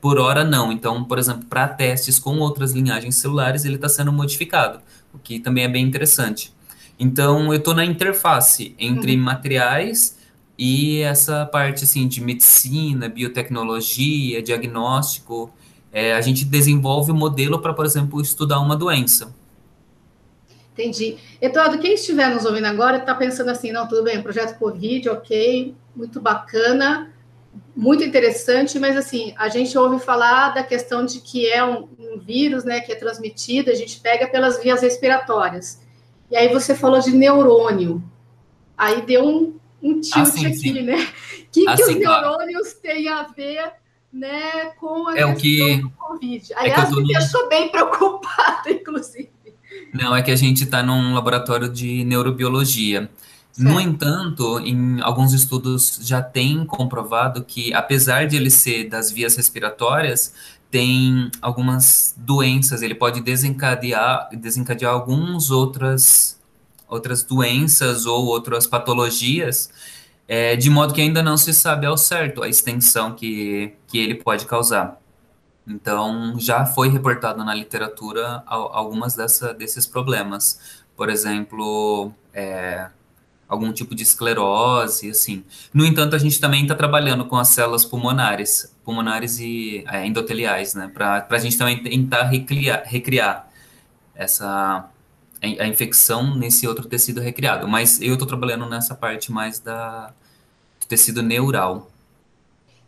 por 0.00 0.18
hora 0.18 0.42
não. 0.42 0.72
Então, 0.72 1.04
por 1.04 1.18
exemplo, 1.18 1.44
para 1.46 1.68
testes 1.68 2.18
com 2.18 2.38
outras 2.38 2.72
linhagens 2.72 3.16
celulares, 3.16 3.64
ele 3.64 3.76
está 3.76 3.88
sendo 3.88 4.12
modificado, 4.12 4.80
o 5.14 5.18
que 5.18 5.38
também 5.38 5.62
é 5.62 5.68
bem 5.68 5.84
interessante. 5.84 6.52
Então, 6.98 7.52
eu 7.52 7.58
estou 7.58 7.74
na 7.74 7.84
interface 7.84 8.74
entre 8.78 9.14
uhum. 9.14 9.22
materiais 9.22 10.18
e 10.58 11.00
essa 11.00 11.46
parte 11.46 11.84
assim 11.84 12.06
de 12.06 12.20
medicina, 12.20 13.08
biotecnologia, 13.08 14.42
diagnóstico. 14.42 15.52
É, 15.92 16.14
a 16.14 16.20
gente 16.20 16.44
desenvolve 16.44 17.10
o 17.10 17.14
um 17.14 17.18
modelo 17.18 17.60
para, 17.60 17.74
por 17.74 17.84
exemplo, 17.84 18.20
estudar 18.20 18.60
uma 18.60 18.76
doença. 18.76 19.34
Entendi. 20.72 21.18
Eduardo, 21.40 21.78
quem 21.78 21.94
estiver 21.94 22.30
nos 22.30 22.46
ouvindo 22.46 22.66
agora 22.66 22.96
está 22.96 23.14
pensando 23.14 23.50
assim, 23.50 23.72
não, 23.72 23.86
tudo 23.86 24.04
bem, 24.04 24.22
projeto 24.22 24.58
Covid, 24.58 25.10
ok, 25.10 25.74
muito 25.94 26.18
bacana, 26.18 27.12
muito 27.76 28.02
interessante, 28.02 28.78
mas 28.78 28.96
assim, 28.96 29.34
a 29.36 29.48
gente 29.48 29.76
ouve 29.76 30.02
falar 30.02 30.54
da 30.54 30.62
questão 30.62 31.04
de 31.04 31.20
que 31.20 31.46
é 31.46 31.62
um, 31.62 31.88
um 31.98 32.18
vírus, 32.18 32.64
né, 32.64 32.80
que 32.80 32.90
é 32.90 32.94
transmitido, 32.94 33.70
a 33.70 33.74
gente 33.74 34.00
pega 34.00 34.26
pelas 34.26 34.62
vias 34.62 34.80
respiratórias. 34.80 35.82
E 36.30 36.36
aí 36.36 36.48
você 36.48 36.74
falou 36.74 37.00
de 37.00 37.10
neurônio. 37.10 38.02
Aí 38.76 39.02
deu 39.02 39.26
um, 39.26 39.54
um 39.82 40.00
tilt 40.00 40.16
ah, 40.16 40.24
sim, 40.24 40.46
aqui, 40.46 40.56
sim. 40.56 40.82
né? 40.82 41.02
O 41.02 41.46
que, 41.52 41.68
ah, 41.68 41.76
que 41.76 41.82
os 41.82 41.96
neurônios 41.96 42.72
claro. 42.72 42.80
têm 42.82 43.08
a 43.08 43.22
ver 43.24 43.72
né, 44.12 44.66
com 44.78 45.08
a 45.08 45.18
é 45.18 45.24
o 45.24 45.34
que... 45.34 45.78
do 45.78 45.90
Covid? 45.90 46.54
Aliás, 46.54 46.90
é 46.90 46.94
me 46.94 47.06
deixou 47.06 47.48
bem 47.48 47.70
preocupada, 47.70 48.70
inclusive. 48.70 49.30
Não, 49.92 50.14
é 50.14 50.22
que 50.22 50.30
a 50.30 50.36
gente 50.36 50.64
está 50.64 50.82
num 50.82 51.14
laboratório 51.14 51.68
de 51.68 52.04
neurobiologia. 52.04 53.10
Certo. 53.52 53.68
No 53.68 53.78
entanto, 53.78 54.60
em 54.60 55.00
alguns 55.02 55.34
estudos 55.34 56.00
já 56.02 56.22
tem 56.22 56.64
comprovado 56.64 57.44
que, 57.44 57.72
apesar 57.74 58.26
de 58.26 58.36
ele 58.36 58.50
ser 58.50 58.88
das 58.88 59.10
vias 59.10 59.36
respiratórias, 59.36 60.32
tem 60.70 61.30
algumas 61.42 62.14
doenças, 62.16 62.80
ele 62.80 62.94
pode 62.94 63.20
desencadear, 63.20 64.30
desencadear 64.32 64.94
algumas 64.94 65.50
outras, 65.50 66.40
outras 66.92 67.22
doenças 67.22 68.04
ou 68.04 68.26
outras 68.26 68.66
patologias, 68.66 69.70
é, 70.28 70.54
de 70.56 70.68
modo 70.68 70.92
que 70.92 71.00
ainda 71.00 71.22
não 71.22 71.36
se 71.36 71.54
sabe 71.54 71.86
ao 71.86 71.96
certo 71.96 72.42
a 72.42 72.48
extensão 72.48 73.12
que, 73.14 73.74
que 73.86 73.98
ele 73.98 74.14
pode 74.14 74.46
causar. 74.46 75.00
Então, 75.66 76.34
já 76.38 76.66
foi 76.66 76.88
reportado 76.88 77.42
na 77.44 77.54
literatura 77.54 78.42
algumas 78.46 79.14
dessa, 79.14 79.54
desses 79.54 79.86
problemas. 79.86 80.82
Por 80.96 81.08
exemplo, 81.08 82.12
é, 82.34 82.88
algum 83.48 83.72
tipo 83.72 83.94
de 83.94 84.02
esclerose, 84.02 85.10
assim. 85.10 85.44
No 85.72 85.86
entanto, 85.86 86.16
a 86.16 86.18
gente 86.18 86.40
também 86.40 86.62
está 86.62 86.74
trabalhando 86.74 87.24
com 87.26 87.36
as 87.36 87.48
células 87.48 87.84
pulmonares, 87.84 88.74
pulmonares 88.84 89.38
e 89.38 89.84
é, 89.88 90.06
endoteliais, 90.06 90.74
né, 90.74 90.90
para 90.92 91.26
a 91.28 91.38
gente 91.38 91.56
também 91.56 91.82
tentar 91.82 92.24
recriar, 92.24 92.82
recriar 92.84 93.48
essa 94.14 94.88
a 95.42 95.66
infecção 95.66 96.36
nesse 96.36 96.66
outro 96.68 96.88
tecido 96.88 97.20
recriado. 97.20 97.66
Mas 97.66 98.00
eu 98.00 98.12
estou 98.12 98.28
trabalhando 98.28 98.68
nessa 98.68 98.94
parte 98.94 99.32
mais 99.32 99.58
da 99.58 100.12
do 100.80 100.86
tecido 100.86 101.22
neural. 101.22 101.90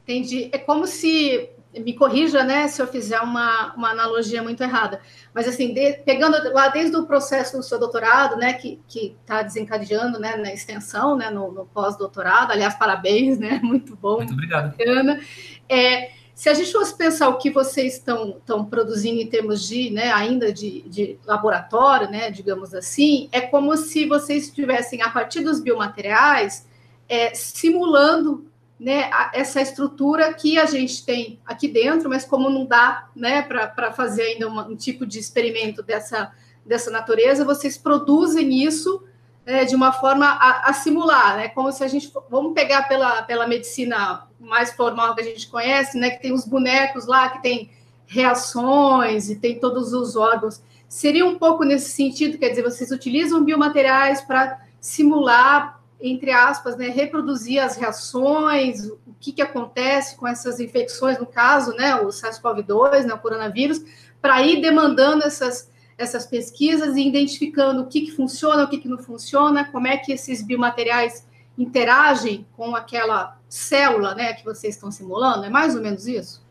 Entendi. 0.02 0.48
É 0.52 0.58
como 0.58 0.86
se 0.86 1.50
me 1.80 1.92
corrija, 1.92 2.44
né, 2.44 2.68
se 2.68 2.80
eu 2.80 2.86
fizer 2.86 3.20
uma, 3.20 3.74
uma 3.74 3.90
analogia 3.90 4.42
muito 4.42 4.62
errada. 4.62 5.00
Mas 5.34 5.48
assim, 5.48 5.74
de, 5.74 5.94
pegando 6.04 6.36
lá 6.52 6.68
desde 6.68 6.96
o 6.96 7.04
processo 7.04 7.56
do 7.56 7.62
seu 7.62 7.78
doutorado, 7.78 8.36
né, 8.36 8.52
que 8.52 8.80
está 8.88 9.42
desencadeando, 9.42 10.20
né, 10.20 10.36
na 10.36 10.52
extensão, 10.52 11.16
né, 11.16 11.30
no, 11.30 11.50
no 11.50 11.66
pós-doutorado. 11.66 12.52
Aliás, 12.52 12.74
parabéns, 12.74 13.38
né, 13.38 13.58
muito 13.64 13.96
bom. 13.96 14.18
Muito 14.18 14.32
obrigado. 14.32 14.76
Bacana. 14.76 15.20
É, 15.68 16.12
se 16.34 16.48
a 16.48 16.54
gente 16.54 16.72
fosse 16.72 16.94
pensar 16.96 17.28
o 17.28 17.38
que 17.38 17.50
vocês 17.50 17.94
estão, 17.94 18.30
estão 18.30 18.64
produzindo 18.64 19.20
em 19.20 19.26
termos 19.26 19.66
de, 19.66 19.90
né, 19.90 20.12
ainda 20.12 20.52
de, 20.52 20.82
de 20.82 21.18
laboratório, 21.24 22.10
né, 22.10 22.28
digamos 22.30 22.74
assim, 22.74 23.28
é 23.30 23.40
como 23.40 23.76
se 23.76 24.06
vocês 24.06 24.48
estivessem, 24.48 25.00
a 25.00 25.10
partir 25.10 25.42
dos 25.42 25.60
biomateriais, 25.60 26.66
é, 27.08 27.32
simulando 27.34 28.46
né, 28.80 29.08
essa 29.32 29.60
estrutura 29.62 30.34
que 30.34 30.58
a 30.58 30.66
gente 30.66 31.04
tem 31.04 31.38
aqui 31.46 31.68
dentro, 31.68 32.08
mas 32.08 32.24
como 32.24 32.50
não 32.50 32.66
dá 32.66 33.08
né, 33.14 33.40
para 33.42 33.92
fazer 33.92 34.22
ainda 34.22 34.48
uma, 34.48 34.66
um 34.66 34.74
tipo 34.74 35.06
de 35.06 35.20
experimento 35.20 35.84
dessa, 35.84 36.32
dessa 36.66 36.90
natureza, 36.90 37.44
vocês 37.44 37.78
produzem 37.78 38.64
isso 38.64 39.04
é, 39.46 39.64
de 39.64 39.74
uma 39.74 39.92
forma 39.92 40.26
a, 40.26 40.70
a, 40.70 40.72
simular, 40.72 41.36
né, 41.36 41.48
como 41.48 41.70
se 41.70 41.84
a 41.84 41.88
gente. 41.88 42.12
Vamos 42.30 42.54
pegar 42.54 42.88
pela, 42.88 43.22
pela 43.22 43.46
medicina 43.46 44.26
mais 44.40 44.72
formal 44.72 45.14
que 45.14 45.20
a 45.20 45.24
gente 45.24 45.48
conhece, 45.48 45.98
né, 45.98 46.10
que 46.10 46.22
tem 46.22 46.32
os 46.32 46.46
bonecos 46.46 47.06
lá, 47.06 47.28
que 47.28 47.42
tem 47.42 47.70
reações 48.06 49.30
e 49.30 49.36
tem 49.36 49.58
todos 49.58 49.92
os 49.92 50.16
órgãos. 50.16 50.62
Seria 50.88 51.26
um 51.26 51.38
pouco 51.38 51.64
nesse 51.64 51.90
sentido, 51.90 52.38
quer 52.38 52.50
dizer, 52.50 52.62
vocês 52.62 52.90
utilizam 52.90 53.44
biomateriais 53.44 54.20
para 54.20 54.60
simular 54.80 55.80
entre 56.06 56.30
aspas, 56.32 56.76
né, 56.76 56.88
reproduzir 56.88 57.62
as 57.62 57.76
reações, 57.76 58.86
o 58.86 59.14
que, 59.18 59.32
que 59.32 59.40
acontece 59.40 60.16
com 60.16 60.28
essas 60.28 60.60
infecções, 60.60 61.18
no 61.18 61.24
caso, 61.24 61.72
né, 61.72 61.96
o 61.96 62.08
SARS-CoV-2, 62.08 63.04
né, 63.04 63.14
o 63.14 63.18
coronavírus, 63.18 63.80
para 64.20 64.42
ir 64.42 64.60
demandando 64.60 65.24
essas, 65.24 65.70
essas 65.96 66.26
pesquisas 66.26 66.96
e 66.96 67.06
identificando 67.06 67.82
o 67.82 67.86
que, 67.86 68.02
que 68.02 68.10
funciona, 68.12 68.64
o 68.64 68.68
que, 68.68 68.78
que 68.78 68.88
não 68.88 68.98
funciona, 68.98 69.64
como 69.64 69.86
é 69.86 69.96
que 69.96 70.12
esses 70.12 70.42
biomateriais 70.42 71.26
interagem 71.56 72.46
com 72.56 72.74
aquela 72.74 73.38
célula 73.48 74.14
né, 74.14 74.32
que 74.32 74.44
vocês 74.44 74.74
estão 74.74 74.90
simulando? 74.90 75.44
É 75.44 75.50
mais 75.50 75.74
ou 75.76 75.82
menos 75.82 76.06
isso? 76.06 76.42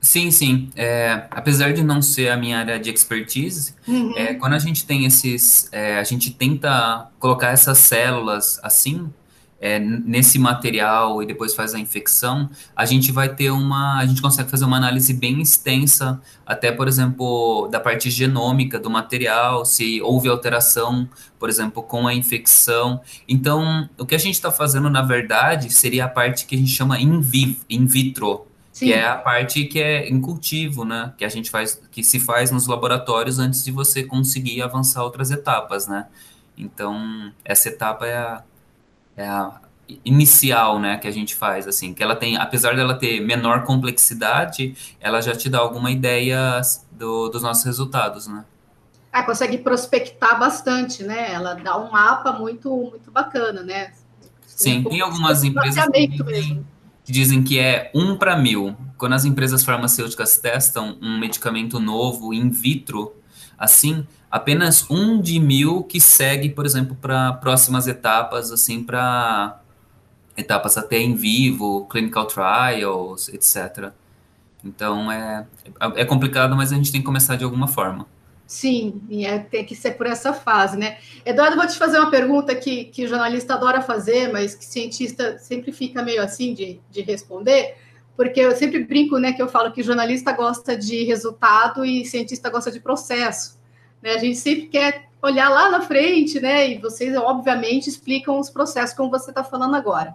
Sim, 0.00 0.30
sim. 0.30 0.70
É, 0.76 1.26
apesar 1.30 1.72
de 1.72 1.82
não 1.82 2.02
ser 2.02 2.28
a 2.28 2.36
minha 2.36 2.58
área 2.58 2.78
de 2.78 2.90
expertise, 2.90 3.74
Uhum. 3.88 4.12
é, 4.16 4.34
quando 4.34 4.52
a 4.52 4.58
gente 4.58 4.86
tem 4.86 5.06
esses, 5.06 5.68
é, 5.72 5.98
a 5.98 6.04
gente 6.04 6.30
tenta 6.30 7.08
colocar 7.18 7.48
essas 7.48 7.78
células 7.78 8.60
assim, 8.62 9.10
é, 9.64 9.78
nesse 9.78 10.38
material 10.38 11.22
e 11.22 11.26
depois 11.26 11.54
faz 11.54 11.74
a 11.74 11.78
infecção, 11.78 12.50
a 12.76 12.84
gente 12.84 13.10
vai 13.10 13.34
ter 13.34 13.50
uma, 13.50 13.98
a 13.98 14.04
gente 14.04 14.20
consegue 14.20 14.50
fazer 14.50 14.66
uma 14.66 14.76
análise 14.76 15.14
bem 15.14 15.40
extensa, 15.40 16.20
até, 16.44 16.70
por 16.70 16.86
exemplo, 16.86 17.66
da 17.68 17.80
parte 17.80 18.10
genômica 18.10 18.78
do 18.78 18.90
material, 18.90 19.64
se 19.64 20.02
houve 20.02 20.28
alteração, 20.28 21.08
por 21.38 21.48
exemplo, 21.48 21.82
com 21.82 22.06
a 22.06 22.12
infecção. 22.12 23.00
Então, 23.26 23.88
o 23.96 24.04
que 24.04 24.14
a 24.14 24.18
gente 24.18 24.34
está 24.34 24.52
fazendo, 24.52 24.90
na 24.90 25.00
verdade, 25.00 25.72
seria 25.72 26.04
a 26.04 26.08
parte 26.08 26.44
que 26.44 26.54
a 26.54 26.58
gente 26.58 26.70
chama 26.70 27.00
in, 27.00 27.22
vivo, 27.22 27.64
in 27.70 27.86
vitro, 27.86 28.46
Sim. 28.70 28.88
que 28.88 28.92
é 28.92 29.08
a 29.08 29.16
parte 29.16 29.64
que 29.64 29.80
é 29.80 30.06
em 30.06 30.20
cultivo, 30.20 30.84
né? 30.84 31.14
Que 31.16 31.24
a 31.24 31.28
gente 31.30 31.50
faz, 31.50 31.80
que 31.90 32.04
se 32.04 32.20
faz 32.20 32.50
nos 32.50 32.66
laboratórios 32.66 33.38
antes 33.38 33.64
de 33.64 33.72
você 33.72 34.02
conseguir 34.02 34.60
avançar 34.60 35.02
outras 35.02 35.30
etapas, 35.30 35.86
né? 35.86 36.06
Então, 36.54 37.32
essa 37.42 37.70
etapa 37.70 38.06
é 38.06 38.16
a, 38.18 38.42
é 39.16 39.26
a 39.26 39.60
inicial, 40.04 40.80
né, 40.80 40.96
que 40.96 41.06
a 41.06 41.10
gente 41.10 41.34
faz, 41.34 41.68
assim, 41.68 41.92
que 41.92 42.02
ela 42.02 42.16
tem, 42.16 42.38
apesar 42.38 42.74
dela 42.74 42.94
ter 42.94 43.20
menor 43.20 43.64
complexidade, 43.64 44.74
ela 44.98 45.20
já 45.20 45.36
te 45.36 45.48
dá 45.50 45.58
alguma 45.58 45.90
ideia 45.90 46.60
do, 46.90 47.28
dos 47.28 47.42
nossos 47.42 47.64
resultados, 47.64 48.26
né? 48.26 48.44
Ah, 49.12 49.22
consegue 49.22 49.58
prospectar 49.58 50.38
bastante, 50.38 51.04
né? 51.04 51.32
Ela 51.32 51.54
dá 51.54 51.78
um 51.78 51.90
mapa 51.90 52.32
muito, 52.32 52.74
muito 52.74 53.10
bacana, 53.10 53.62
né? 53.62 53.92
Sim, 54.46 54.82
tem 54.84 55.00
algumas 55.00 55.44
empresas 55.44 55.84
que 57.04 57.12
dizem 57.12 57.42
que 57.42 57.58
é 57.58 57.90
um 57.94 58.16
para 58.16 58.36
mil. 58.36 58.74
Quando 58.96 59.12
as 59.12 59.24
empresas 59.24 59.62
farmacêuticas 59.62 60.38
testam 60.38 60.98
um 61.00 61.18
medicamento 61.18 61.78
novo 61.78 62.32
in 62.32 62.48
vitro, 62.48 63.14
assim, 63.58 64.06
apenas 64.34 64.90
um 64.90 65.20
de 65.20 65.38
mil 65.38 65.84
que 65.84 66.00
segue, 66.00 66.50
por 66.50 66.66
exemplo, 66.66 66.96
para 67.00 67.34
próximas 67.34 67.86
etapas, 67.86 68.50
assim, 68.50 68.82
para 68.82 69.60
etapas 70.36 70.76
até 70.76 70.98
em 70.98 71.14
vivo, 71.14 71.86
clinical 71.86 72.26
trials, 72.26 73.28
etc. 73.28 73.92
Então 74.64 75.12
é, 75.12 75.46
é 75.94 76.04
complicado, 76.04 76.56
mas 76.56 76.72
a 76.72 76.74
gente 76.74 76.90
tem 76.90 77.00
que 77.00 77.06
começar 77.06 77.36
de 77.36 77.44
alguma 77.44 77.68
forma. 77.68 78.08
Sim, 78.44 79.00
e 79.08 79.24
é, 79.24 79.38
tem 79.38 79.64
que 79.64 79.76
ser 79.76 79.92
por 79.92 80.04
essa 80.04 80.32
fase, 80.32 80.76
né? 80.76 80.98
Eduardo, 81.24 81.54
vou 81.54 81.68
te 81.68 81.78
fazer 81.78 82.00
uma 82.00 82.10
pergunta 82.10 82.56
que, 82.56 82.86
que 82.86 83.04
o 83.04 83.08
jornalista 83.08 83.54
adora 83.54 83.80
fazer, 83.80 84.32
mas 84.32 84.56
que 84.56 84.64
cientista 84.64 85.38
sempre 85.38 85.70
fica 85.70 86.02
meio 86.02 86.20
assim 86.20 86.52
de, 86.54 86.80
de 86.90 87.02
responder, 87.02 87.76
porque 88.16 88.40
eu 88.40 88.50
sempre 88.56 88.82
brinco, 88.82 89.16
né, 89.16 89.32
que 89.32 89.40
eu 89.40 89.48
falo 89.48 89.70
que 89.70 89.80
jornalista 89.80 90.32
gosta 90.32 90.76
de 90.76 91.04
resultado 91.04 91.84
e 91.84 92.04
cientista 92.04 92.50
gosta 92.50 92.72
de 92.72 92.80
processo. 92.80 93.62
Né? 94.04 94.12
A 94.12 94.18
gente 94.18 94.36
sempre 94.36 94.66
quer 94.66 95.08
olhar 95.22 95.48
lá 95.48 95.70
na 95.70 95.80
frente, 95.80 96.38
né? 96.38 96.68
E 96.70 96.78
vocês, 96.78 97.16
obviamente, 97.16 97.88
explicam 97.88 98.38
os 98.38 98.50
processos, 98.50 98.94
como 98.94 99.10
você 99.10 99.30
está 99.30 99.42
falando 99.42 99.74
agora. 99.74 100.14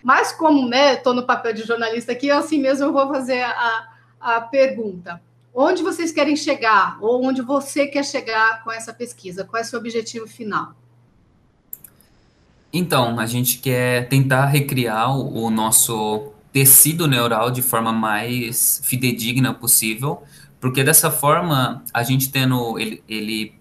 Mas 0.00 0.30
como, 0.30 0.68
né, 0.68 0.94
estou 0.94 1.12
no 1.12 1.26
papel 1.26 1.52
de 1.52 1.64
jornalista 1.64 2.12
aqui, 2.12 2.30
assim 2.30 2.60
mesmo 2.60 2.84
eu 2.84 2.92
vou 2.92 3.08
fazer 3.08 3.42
a, 3.42 3.88
a 4.20 4.40
pergunta. 4.40 5.20
Onde 5.52 5.82
vocês 5.82 6.12
querem 6.12 6.36
chegar, 6.36 6.98
ou 7.00 7.24
onde 7.24 7.42
você 7.42 7.88
quer 7.88 8.04
chegar 8.04 8.62
com 8.62 8.70
essa 8.70 8.94
pesquisa? 8.94 9.42
Qual 9.44 9.60
é 9.60 9.64
o 9.64 9.68
seu 9.68 9.80
objetivo 9.80 10.28
final? 10.28 10.74
Então, 12.72 13.18
a 13.18 13.26
gente 13.26 13.58
quer 13.58 14.08
tentar 14.08 14.46
recriar 14.46 15.18
o, 15.18 15.46
o 15.46 15.50
nosso 15.50 16.30
tecido 16.52 17.08
neural 17.08 17.50
de 17.50 17.62
forma 17.62 17.92
mais 17.92 18.80
fidedigna 18.84 19.52
possível, 19.52 20.22
porque 20.66 20.82
dessa 20.82 21.12
forma, 21.12 21.84
a 21.94 22.02
gente 22.02 22.28
tendo 22.28 22.76
ele, 22.76 23.00
ele 23.08 23.54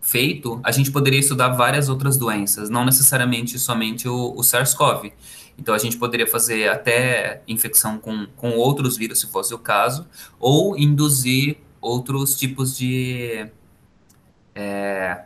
feito, 0.00 0.60
a 0.62 0.70
gente 0.70 0.92
poderia 0.92 1.18
estudar 1.18 1.48
várias 1.48 1.88
outras 1.88 2.16
doenças, 2.16 2.70
não 2.70 2.84
necessariamente 2.84 3.58
somente 3.58 4.08
o, 4.08 4.32
o 4.32 4.44
SARS-CoV. 4.44 5.12
Então, 5.58 5.74
a 5.74 5.78
gente 5.78 5.96
poderia 5.96 6.24
fazer 6.24 6.68
até 6.68 7.42
infecção 7.48 7.98
com, 7.98 8.28
com 8.36 8.50
outros 8.50 8.96
vírus, 8.96 9.18
se 9.18 9.26
fosse 9.26 9.54
o 9.54 9.58
caso, 9.58 10.06
ou 10.38 10.78
induzir 10.78 11.56
outros 11.80 12.38
tipos 12.38 12.76
de, 12.76 13.48
é, 14.54 15.24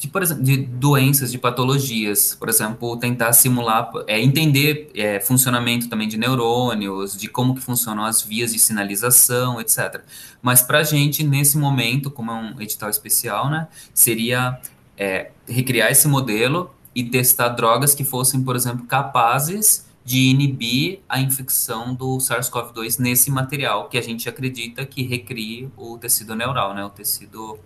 de, 0.00 0.08
por 0.08 0.22
exemplo, 0.22 0.42
de 0.42 0.56
doenças, 0.56 1.30
de 1.30 1.36
patologias. 1.36 2.34
Por 2.34 2.48
exemplo, 2.48 2.96
tentar 2.96 3.34
simular, 3.34 3.90
é, 4.06 4.18
entender 4.18 4.90
é, 4.94 5.20
funcionamento 5.20 5.90
também 5.90 6.08
de 6.08 6.16
neurônios, 6.16 7.14
de 7.14 7.28
como 7.28 7.54
que 7.54 7.60
funcionam 7.60 8.06
as 8.06 8.22
vias 8.22 8.54
de 8.54 8.58
sinalização, 8.58 9.60
etc. 9.60 10.00
Mas 10.40 10.62
para 10.62 10.78
a 10.78 10.82
gente, 10.82 11.22
nesse 11.22 11.58
momento, 11.58 12.10
como 12.10 12.30
é 12.30 12.34
um 12.34 12.58
edital 12.62 12.88
especial, 12.88 13.50
né, 13.50 13.68
seria 13.92 14.58
é, 14.96 15.32
recriar 15.46 15.92
esse 15.92 16.08
modelo 16.08 16.70
e 16.94 17.04
testar 17.04 17.50
drogas 17.50 17.94
que 17.94 18.02
fossem, 18.02 18.42
por 18.42 18.56
exemplo, 18.56 18.86
capazes 18.86 19.86
de 20.02 20.30
inibir 20.30 21.00
a 21.06 21.20
infecção 21.20 21.94
do 21.94 22.16
SARS-CoV-2 22.16 22.98
nesse 22.98 23.30
material 23.30 23.90
que 23.90 23.98
a 23.98 24.02
gente 24.02 24.30
acredita 24.30 24.86
que 24.86 25.02
recrie 25.02 25.70
o 25.76 25.98
tecido 25.98 26.34
neural, 26.34 26.72
né, 26.72 26.82
o 26.82 26.88
tecido 26.88 27.58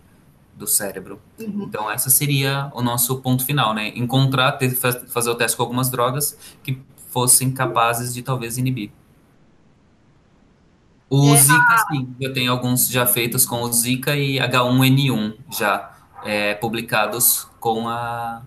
do 0.57 0.67
cérebro. 0.67 1.21
Uhum. 1.39 1.65
Então, 1.69 1.91
essa 1.91 2.11
seria 2.11 2.71
o 2.75 2.83
nosso 2.83 3.21
ponto 3.21 3.45
final, 3.45 3.75
né? 3.75 3.89
Encontrar, 3.97 4.53
ter, 4.53 4.71
fazer 4.71 5.31
o 5.31 5.35
teste 5.35 5.57
com 5.57 5.63
algumas 5.63 5.91
drogas 5.91 6.39
que 6.63 6.81
fossem 7.11 7.51
capazes 7.51 8.15
de 8.15 8.23
talvez 8.23 8.59
inibir. 8.59 8.91
O 11.11 11.35
é, 11.35 11.37
Zika, 11.37 11.75
a... 11.75 11.87
sim, 11.89 12.15
eu 12.21 12.33
tenho 12.33 12.51
alguns 12.51 12.89
já 12.89 13.07
feitos 13.07 13.45
com 13.45 13.63
o 13.63 13.73
Zika 13.73 14.17
e 14.17 14.39
H1N1 14.39 15.35
já 15.51 15.93
é, 16.25 16.55
publicados 16.55 17.47
com 17.61 17.89
a, 17.89 18.43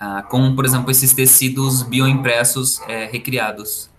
a, 0.00 0.22
com, 0.22 0.54
por 0.56 0.64
exemplo, 0.64 0.90
esses 0.90 1.12
tecidos 1.12 1.82
bioimpressos 1.82 2.80
é, 2.88 3.04
recriados. 3.06 3.90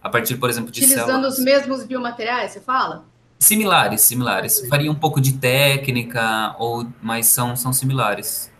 A 0.00 0.08
partir, 0.08 0.36
por 0.36 0.48
exemplo, 0.48 0.70
de 0.70 0.80
Utilizando 0.80 1.06
células. 1.06 1.38
os 1.38 1.44
mesmos 1.44 1.84
biomateriais, 1.84 2.52
você 2.52 2.60
fala? 2.60 3.04
Similares, 3.38 4.00
similares. 4.00 4.68
Varia 4.68 4.90
um 4.90 4.94
pouco 4.94 5.20
de 5.20 5.34
técnica, 5.34 6.56
ou, 6.58 6.86
mas 7.00 7.26
são, 7.26 7.54
são 7.54 7.72
similares. 7.72 8.50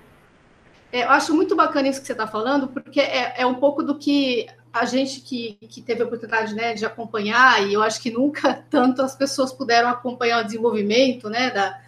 É, 0.92 1.04
eu 1.04 1.10
acho 1.10 1.34
muito 1.34 1.54
bacana 1.56 1.88
isso 1.88 2.00
que 2.00 2.06
você 2.06 2.12
está 2.12 2.26
falando, 2.26 2.68
porque 2.68 3.00
é, 3.00 3.34
é, 3.38 3.46
um 3.46 3.56
pouco 3.56 3.82
do 3.82 3.98
que 3.98 4.46
a 4.72 4.84
gente 4.84 5.20
que, 5.20 5.58
que 5.68 5.82
teve 5.82 6.02
a 6.02 6.06
oportunidade 6.06 6.54
né, 6.54 6.74
de 6.74 6.86
acompanhar, 6.86 7.66
e 7.66 7.74
eu 7.74 7.82
acho 7.82 8.00
que 8.00 8.10
nunca 8.10 8.54
tanto 8.70 9.02
as 9.02 9.14
pessoas 9.14 9.52
puderam 9.52 9.88
acompanhar 9.88 10.40
o 10.40 10.44
desenvolvimento 10.44 11.28
né, 11.28 11.50
da, 11.50 11.78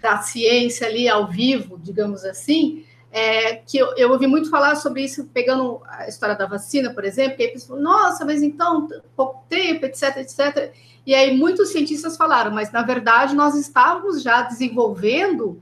da 0.00 0.18
ciência 0.22 0.86
ali 0.86 1.08
ao 1.08 1.28
vivo, 1.28 1.78
digamos 1.78 2.24
assim, 2.24 2.84
é, 3.10 3.56
que 3.56 3.78
eu, 3.78 3.94
eu, 3.96 4.10
ouvi 4.10 4.26
muito 4.26 4.50
falar 4.50 4.76
sobre 4.76 5.02
isso, 5.02 5.26
pegando 5.32 5.80
a 5.86 6.08
história 6.08 6.34
da 6.34 6.46
vacina, 6.46 6.92
por 6.92 7.04
exemplo, 7.04 7.36
e 7.38 7.44
aí 7.44 7.52
pessoas 7.52 7.80
nossa, 7.80 8.24
mas 8.24 8.42
então, 8.42 8.88
pouco 9.16 9.44
tempo, 9.48 9.86
etc, 9.86 10.18
etc. 10.18 10.72
E 11.06 11.14
aí 11.14 11.36
muitos 11.36 11.70
cientistas 11.70 12.16
falaram, 12.16 12.50
mas 12.50 12.70
na 12.70 12.82
verdade 12.82 13.34
nós 13.34 13.54
estávamos 13.54 14.22
já 14.22 14.42
desenvolvendo 14.42 15.60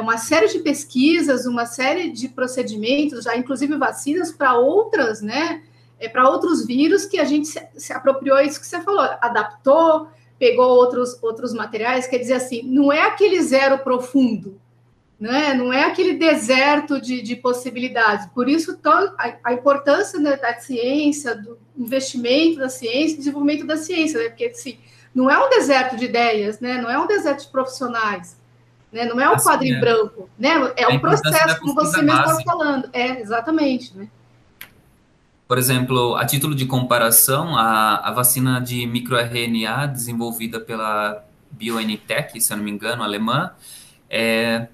uma 0.00 0.16
série 0.16 0.48
de 0.48 0.60
pesquisas, 0.60 1.46
uma 1.46 1.66
série 1.66 2.10
de 2.10 2.28
procedimentos, 2.28 3.24
já 3.24 3.36
inclusive 3.36 3.76
vacinas 3.76 4.32
para 4.32 4.56
outras, 4.56 5.20
né, 5.20 5.62
é, 5.98 6.08
para 6.08 6.28
outros 6.28 6.64
vírus 6.64 7.04
que 7.04 7.18
a 7.18 7.24
gente 7.24 7.48
se, 7.48 7.60
se 7.76 7.92
apropriou 7.92 8.38
isso 8.40 8.60
que 8.60 8.66
você 8.66 8.80
falou, 8.80 9.00
adaptou, 9.20 10.08
pegou 10.38 10.68
outros, 10.68 11.20
outros 11.22 11.52
materiais, 11.52 12.06
quer 12.06 12.18
dizer 12.18 12.34
assim, 12.34 12.62
não 12.62 12.92
é 12.92 13.02
aquele 13.02 13.42
zero 13.42 13.78
profundo, 13.78 14.60
né? 15.18 15.52
não 15.54 15.72
é 15.72 15.84
aquele 15.84 16.14
deserto 16.14 17.00
de, 17.00 17.20
de 17.20 17.34
possibilidades. 17.34 18.26
Por 18.26 18.48
isso, 18.48 18.78
a, 18.84 19.34
a 19.44 19.52
importância 19.52 20.18
né, 20.20 20.36
da 20.36 20.54
ciência, 20.60 21.34
do 21.34 21.58
investimento 21.76 22.60
da 22.60 22.68
ciência, 22.68 23.18
desenvolvimento 23.18 23.66
da 23.66 23.76
ciência, 23.76 24.20
né? 24.20 24.28
porque 24.28 24.46
assim, 24.46 24.78
não 25.14 25.28
é 25.28 25.38
um 25.44 25.50
deserto 25.50 25.96
de 25.96 26.04
ideias, 26.04 26.60
né? 26.60 26.80
não 26.80 26.88
é 26.88 26.98
um 26.98 27.06
deserto 27.06 27.42
de 27.46 27.48
profissionais, 27.48 28.38
né? 28.92 29.04
não 29.06 29.20
é 29.20 29.28
um 29.28 29.34
assim, 29.34 29.44
quadro 29.44 29.66
é. 29.66 29.80
branco, 29.80 30.30
né? 30.38 30.72
é 30.76 30.88
um 30.88 31.00
processo, 31.00 31.60
como 31.60 31.74
você 31.74 32.00
mesmo 32.00 32.20
está 32.20 32.42
falando. 32.44 32.88
É, 32.92 33.20
exatamente. 33.20 33.96
Né? 33.96 34.08
Por 35.48 35.58
exemplo, 35.58 36.14
a 36.14 36.26
título 36.26 36.54
de 36.54 36.66
comparação, 36.66 37.56
a, 37.56 37.96
a 38.08 38.12
vacina 38.12 38.60
de 38.60 38.86
microRNA 38.86 39.86
desenvolvida 39.86 40.60
pela 40.60 41.24
BioNTech, 41.50 42.40
se 42.40 42.52
eu 42.52 42.56
não 42.58 42.64
me 42.64 42.70
engano, 42.70 43.02
alemã, 43.02 43.52
é, 44.10 44.68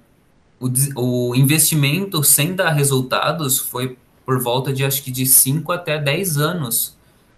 o, 0.61 1.31
o 1.31 1.35
investimento 1.35 2.23
sem 2.23 2.55
dar 2.55 2.71
resultados 2.71 3.59
foi 3.59 3.99
por 4.25 4.40
volta 4.40 4.73
de 4.73 4.85
acho 4.85 5.03
que 5.03 5.11
de 5.11 5.27
5 5.27 5.71
até 5.71 5.99
10 5.99 6.38
anos 6.38 6.97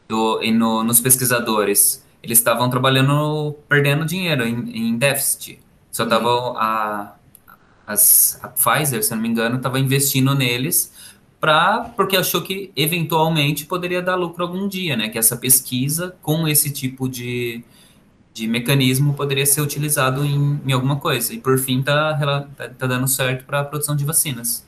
do, 0.08 0.40
no, 0.52 0.84
nos 0.84 1.00
pesquisadores. 1.00 2.04
Eles 2.22 2.38
estavam 2.38 2.68
trabalhando, 2.68 3.54
perdendo 3.68 4.04
dinheiro 4.04 4.44
em, 4.46 4.88
em 4.88 4.98
déficit. 4.98 5.60
Só 5.90 6.04
estava 6.04 6.28
uhum. 6.28 6.56
a, 6.56 7.14
as, 7.86 8.38
a 8.42 8.48
Pfizer, 8.48 9.02
se 9.02 9.14
não 9.14 9.22
me 9.22 9.28
engano, 9.28 9.56
estava 9.56 9.78
investindo 9.78 10.34
neles 10.34 10.92
pra, 11.40 11.92
porque 11.96 12.16
achou 12.16 12.42
que 12.42 12.72
eventualmente 12.74 13.66
poderia 13.66 14.02
dar 14.02 14.16
lucro 14.16 14.42
algum 14.42 14.66
dia, 14.66 14.96
né? 14.96 15.08
Que 15.08 15.18
essa 15.18 15.36
pesquisa 15.36 16.16
com 16.22 16.48
esse 16.48 16.70
tipo 16.70 17.08
de, 17.08 17.62
de 18.36 18.46
mecanismo 18.46 19.14
poderia 19.14 19.46
ser 19.46 19.62
utilizado 19.62 20.22
em, 20.22 20.60
em 20.66 20.70
alguma 20.70 21.00
coisa. 21.00 21.32
E 21.32 21.40
por 21.40 21.58
fim, 21.58 21.80
está 21.80 22.46
tá, 22.54 22.68
tá 22.68 22.86
dando 22.86 23.08
certo 23.08 23.46
para 23.46 23.60
a 23.60 23.64
produção 23.64 23.96
de 23.96 24.04
vacinas. 24.04 24.62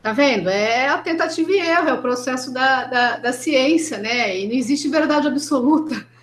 Tá 0.00 0.12
vendo? 0.12 0.48
É 0.48 0.86
a 0.86 0.98
tentativa 0.98 1.50
e 1.50 1.58
erro, 1.58 1.88
é 1.88 1.92
o 1.92 2.00
processo 2.00 2.54
da, 2.54 2.84
da, 2.84 3.16
da 3.18 3.32
ciência, 3.32 3.98
né? 3.98 4.38
E 4.38 4.46
não 4.46 4.54
existe 4.54 4.88
verdade 4.88 5.26
absoluta. 5.26 6.06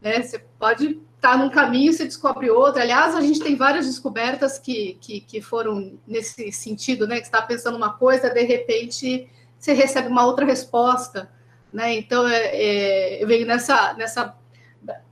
Né? 0.00 0.22
Você 0.22 0.38
pode 0.60 0.90
estar 1.16 1.32
tá 1.32 1.36
num 1.36 1.50
caminho, 1.50 1.92
você 1.92 2.04
descobre 2.04 2.48
outro. 2.48 2.80
Aliás, 2.80 3.16
a 3.16 3.20
gente 3.20 3.40
tem 3.40 3.56
várias 3.56 3.84
descobertas 3.84 4.60
que, 4.60 4.96
que, 5.00 5.20
que 5.22 5.40
foram 5.40 5.98
nesse 6.06 6.52
sentido, 6.52 7.04
né? 7.04 7.16
Que 7.16 7.22
você 7.22 7.26
está 7.26 7.42
pensando 7.42 7.76
uma 7.76 7.94
coisa, 7.94 8.30
de 8.30 8.44
repente 8.44 9.28
você 9.58 9.72
recebe 9.72 10.06
uma 10.06 10.24
outra 10.24 10.46
resposta, 10.46 11.28
né? 11.72 11.96
Então, 11.96 12.28
é, 12.28 12.46
é, 12.52 13.22
eu 13.24 13.26
venho 13.26 13.44
nessa, 13.44 13.92
nessa 13.94 14.37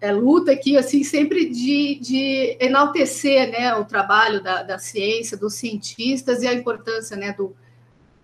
é, 0.01 0.13
luta 0.13 0.53
aqui, 0.53 0.77
assim, 0.77 1.03
sempre 1.05 1.49
de, 1.49 1.99
de 2.01 2.57
enaltecer, 2.61 3.51
né? 3.51 3.75
O 3.75 3.85
trabalho 3.85 4.43
da, 4.43 4.63
da 4.63 4.79
ciência, 4.79 5.37
dos 5.37 5.55
cientistas 5.55 6.43
e 6.43 6.47
a 6.47 6.55
importância, 6.55 7.17
né? 7.17 7.33
Do, 7.33 7.55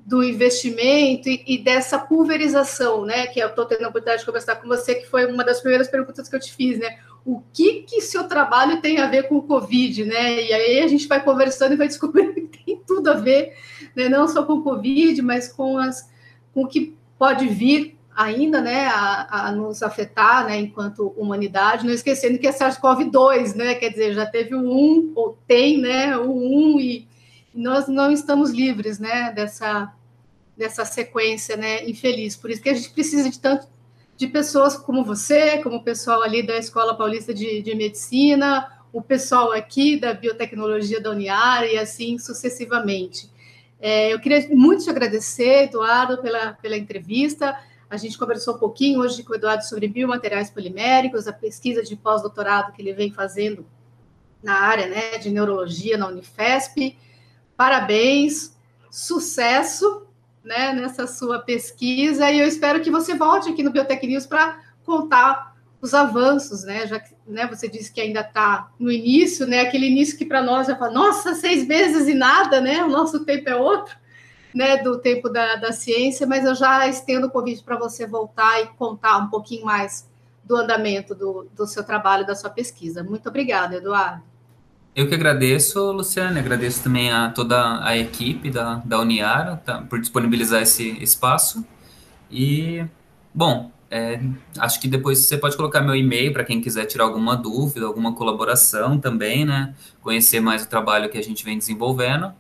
do 0.05 0.23
investimento 0.23 1.29
e, 1.29 1.45
e, 1.47 1.59
dessa 1.59 1.99
pulverização, 1.99 3.05
né? 3.05 3.27
Que 3.27 3.41
eu 3.41 3.49
estou 3.49 3.67
tendo 3.67 3.85
a 3.85 3.89
oportunidade 3.89 4.21
de 4.21 4.27
conversar 4.27 4.57
com 4.57 4.69
você, 4.69 4.95
que 4.95 5.07
foi 5.07 5.27
uma 5.27 5.45
das 5.45 5.61
primeiras 5.61 5.89
perguntas 5.89 6.29
que 6.29 6.37
eu 6.37 6.41
te 6.41 6.53
fiz, 6.53 6.79
né? 6.79 6.99
O 7.25 7.41
que 7.53 7.83
que 7.83 8.01
seu 8.01 8.25
trabalho 8.25 8.81
tem 8.81 8.99
a 8.99 9.07
ver 9.07 9.29
com 9.29 9.37
o 9.37 9.43
Covid, 9.43 10.05
né? 10.05 10.43
E 10.43 10.53
aí 10.53 10.81
a 10.81 10.89
gente 10.89 11.07
vai 11.07 11.23
conversando 11.23 11.75
e 11.75 11.77
vai 11.77 11.87
descobrindo 11.87 12.35
que 12.49 12.65
tem 12.65 12.83
tudo 12.87 13.11
a 13.11 13.15
ver, 13.15 13.57
né? 13.95 14.09
Não 14.09 14.27
só 14.27 14.45
com 14.45 14.55
o 14.55 14.63
Covid, 14.63 15.21
mas 15.23 15.49
com 15.49 15.79
as 15.79 16.11
com 16.53 16.65
o 16.65 16.69
que 16.69 16.95
pode 17.19 17.49
vir 17.49 17.97
ainda, 18.15 18.61
né? 18.61 18.87
A, 18.87 19.49
a 19.49 19.53
nos 19.53 19.83
afetar, 19.83 20.47
né? 20.47 20.59
Enquanto 20.59 21.15
humanidade, 21.17 21.87
não 21.87 21.93
esquecendo 21.93 22.39
que 22.39 22.47
é 22.47 22.53
SARS-CoV-2, 22.53 23.55
né? 23.55 23.75
Quer 23.75 23.91
dizer, 23.91 24.15
já 24.15 24.27
teve 24.27 24.55
o 24.55 24.61
um 24.61 25.13
ou 25.15 25.39
tem, 25.47 25.79
né? 25.79 26.17
O 26.17 26.31
um 26.31 26.81
e 26.81 27.07
nós 27.55 27.87
não 27.89 28.11
estamos 28.11 28.51
livres, 28.51 28.99
né, 28.99 29.33
dessa, 29.33 29.93
dessa 30.57 30.85
sequência, 30.85 31.57
né, 31.57 31.85
infeliz. 31.89 32.37
Por 32.37 32.51
isso 32.51 32.63
que 32.63 32.69
a 32.69 32.75
gente 32.75 32.91
precisa 32.91 33.29
de 33.29 33.39
tanto 33.39 33.67
de 34.17 34.27
pessoas 34.27 34.77
como 34.77 35.05
você, 35.05 35.59
como 35.59 35.77
o 35.77 35.83
pessoal 35.83 36.23
ali 36.23 36.43
da 36.43 36.57
Escola 36.57 36.97
Paulista 36.97 37.35
de, 37.35 37.63
de 37.63 37.75
Medicina, 37.75 38.69
o 38.93 39.03
pessoal 39.03 39.53
aqui 39.53 39.99
da 39.99 40.15
Biotecnologia 40.15 41.01
da 41.01 41.11
Uniara 41.11 41.67
e 41.67 41.79
assim 41.79 42.19
sucessivamente. 42.19 43.31
É, 43.81 44.13
eu 44.13 44.21
queria 44.21 44.49
muito 44.51 44.85
te 44.85 44.91
agradecer, 44.91 45.65
Eduardo, 45.65 46.19
pela, 46.19 46.53
pela 46.53 46.77
entrevista. 46.77 47.59
A 47.93 47.99
gente 47.99 48.17
conversou 48.17 48.55
um 48.55 48.59
pouquinho 48.59 49.01
hoje 49.01 49.23
com 49.23 49.35
o 49.35 49.37
Eduardo 49.37 49.67
sobre 49.67 49.87
biomateriais 49.87 50.49
poliméricos, 50.49 51.29
a 51.29 51.33
pesquisa 51.33 51.83
de 51.83 51.95
pós-doutorado 51.95 52.73
que 52.73 52.81
ele 52.81 52.95
vem 52.95 53.13
fazendo 53.13 53.67
na 54.43 54.55
área 54.55 54.87
né, 54.87 55.19
de 55.19 55.29
neurologia 55.29 55.99
na 55.99 56.09
Unifesp. 56.09 56.97
Parabéns, 57.55 58.57
sucesso 58.91 60.07
né, 60.43 60.73
nessa 60.73 61.07
sua 61.07 61.41
pesquisa 61.41 62.31
e 62.31 62.41
eu 62.41 62.49
espero 62.49 62.81
que 62.81 62.91
você 62.91 63.15
volte 63.15 63.51
aqui 63.51 63.63
no 63.63 63.71
Biotech 63.71 64.07
News 64.07 64.25
para 64.25 64.59
contar 64.87 65.55
os 65.79 65.93
avanços, 65.93 66.65
né? 66.65 66.87
Já 66.87 66.99
que 66.99 67.15
né, 67.27 67.47
você 67.47 67.69
disse 67.69 67.93
que 67.93 68.01
ainda 68.01 68.21
está 68.21 68.73
no 68.79 68.91
início, 68.91 69.47
né? 69.47 69.61
Aquele 69.61 69.89
início 69.89 70.17
que 70.17 70.25
para 70.25 70.43
nós 70.43 70.67
já 70.67 70.77
fala, 70.77 70.93
nossa, 70.93 71.35
seis 71.35 71.67
meses 71.67 72.09
e 72.09 72.15
nada, 72.15 72.59
né? 72.59 72.83
O 72.85 72.89
nosso 72.89 73.23
tempo 73.27 73.51
é 73.51 73.55
outro, 73.55 73.95
né? 74.55 74.77
Do 74.79 74.99
tempo 74.99 75.29
da, 75.29 75.57
da 75.57 75.73
ciência, 75.73 76.27
mas 76.27 76.45
eu 76.45 76.55
já 76.55 76.87
estendo 76.87 77.27
o 77.27 77.31
convite 77.31 77.63
para 77.63 77.77
você 77.77 78.07
voltar 78.07 78.61
e 78.61 78.67
contar 78.69 79.19
um 79.19 79.29
pouquinho 79.29 79.65
mais 79.65 80.09
do 80.45 80.57
andamento 80.57 81.15
do, 81.15 81.47
do 81.55 81.67
seu 81.67 81.85
trabalho, 81.85 82.27
da 82.27 82.35
sua 82.35 82.51
pesquisa. 82.51 83.03
Muito 83.03 83.29
obrigada, 83.29 83.77
Eduardo. 83.77 84.23
Eu 84.95 85.09
que 85.09 85.15
agradeço, 85.15 85.91
Luciane, 85.91 86.39
agradeço 86.39 86.83
também 86.83 87.11
a 87.11 87.31
toda 87.31 87.83
a 87.83 87.97
equipe 87.97 88.51
da, 88.51 88.75
da 88.85 89.01
Uniara 89.01 89.57
tá, 89.57 89.81
por 89.81 89.99
disponibilizar 89.99 90.61
esse 90.61 91.03
espaço. 91.03 91.65
E, 92.31 92.85
bom, 93.33 93.71
é, 93.91 94.21
acho 94.59 94.81
que 94.81 94.89
depois 94.89 95.19
você 95.21 95.39
pode 95.39 95.57
colocar 95.57 95.81
meu 95.81 95.95
e-mail 95.95 96.33
para 96.33 96.45
quem 96.45 96.61
quiser 96.61 96.85
tirar 96.85 97.05
alguma 97.05 97.37
dúvida, 97.37 97.87
alguma 97.87 98.15
colaboração 98.15 98.99
também, 98.99 99.47
né? 99.47 99.75
Conhecer 100.03 100.41
mais 100.41 100.63
o 100.63 100.69
trabalho 100.69 101.09
que 101.09 101.17
a 101.17 101.23
gente 101.23 101.43
vem 101.43 101.57
desenvolvendo. 101.57 102.33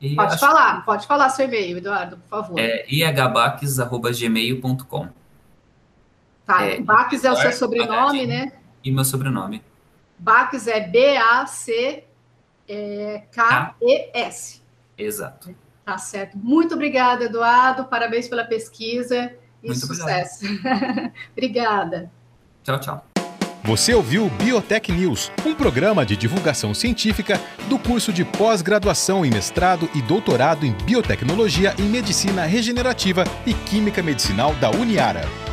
E 0.00 0.16
pode 0.16 0.38
falar, 0.38 0.84
pode 0.84 1.06
falar 1.06 1.28
seu 1.28 1.44
e-mail, 1.44 1.78
Eduardo, 1.78 2.16
por 2.16 2.28
favor. 2.28 2.58
É 2.58 2.84
ihbaques.gmail.com. 2.88 5.20
Tá, 6.50 6.64
é, 6.64 6.80
Baques 6.80 7.24
é 7.24 7.30
o 7.30 7.36
seu 7.36 7.52
sobrenome, 7.52 8.26
né? 8.26 8.50
E 8.82 8.90
meu 8.90 9.04
sobrenome. 9.04 9.62
Baques 10.18 10.66
é 10.66 10.80
B-A-C-K-E-S. 10.80 12.10
Exato. 14.98 15.54
Tá 15.84 15.96
certo. 15.96 16.36
Muito 16.36 16.74
obrigada, 16.74 17.22
Eduardo. 17.24 17.84
Parabéns 17.84 18.26
pela 18.28 18.42
pesquisa 18.44 19.32
e 19.62 19.68
Muito 19.68 19.86
sucesso. 19.86 20.44
obrigada. 21.32 22.10
Tchau, 22.64 22.80
tchau. 22.80 23.09
Você 23.62 23.92
ouviu 23.92 24.24
o 24.24 24.30
Biotech 24.30 24.90
News, 24.90 25.30
um 25.44 25.54
programa 25.54 26.04
de 26.04 26.16
divulgação 26.16 26.72
científica 26.72 27.38
do 27.68 27.78
curso 27.78 28.10
de 28.12 28.24
pós-graduação 28.24 29.24
em 29.24 29.30
mestrado 29.30 29.88
e 29.94 30.00
doutorado 30.00 30.64
em 30.64 30.72
biotecnologia 30.72 31.74
em 31.78 31.84
medicina 31.84 32.46
regenerativa 32.46 33.24
e 33.46 33.52
química 33.52 34.02
medicinal 34.02 34.54
da 34.54 34.70
Uniara. 34.70 35.49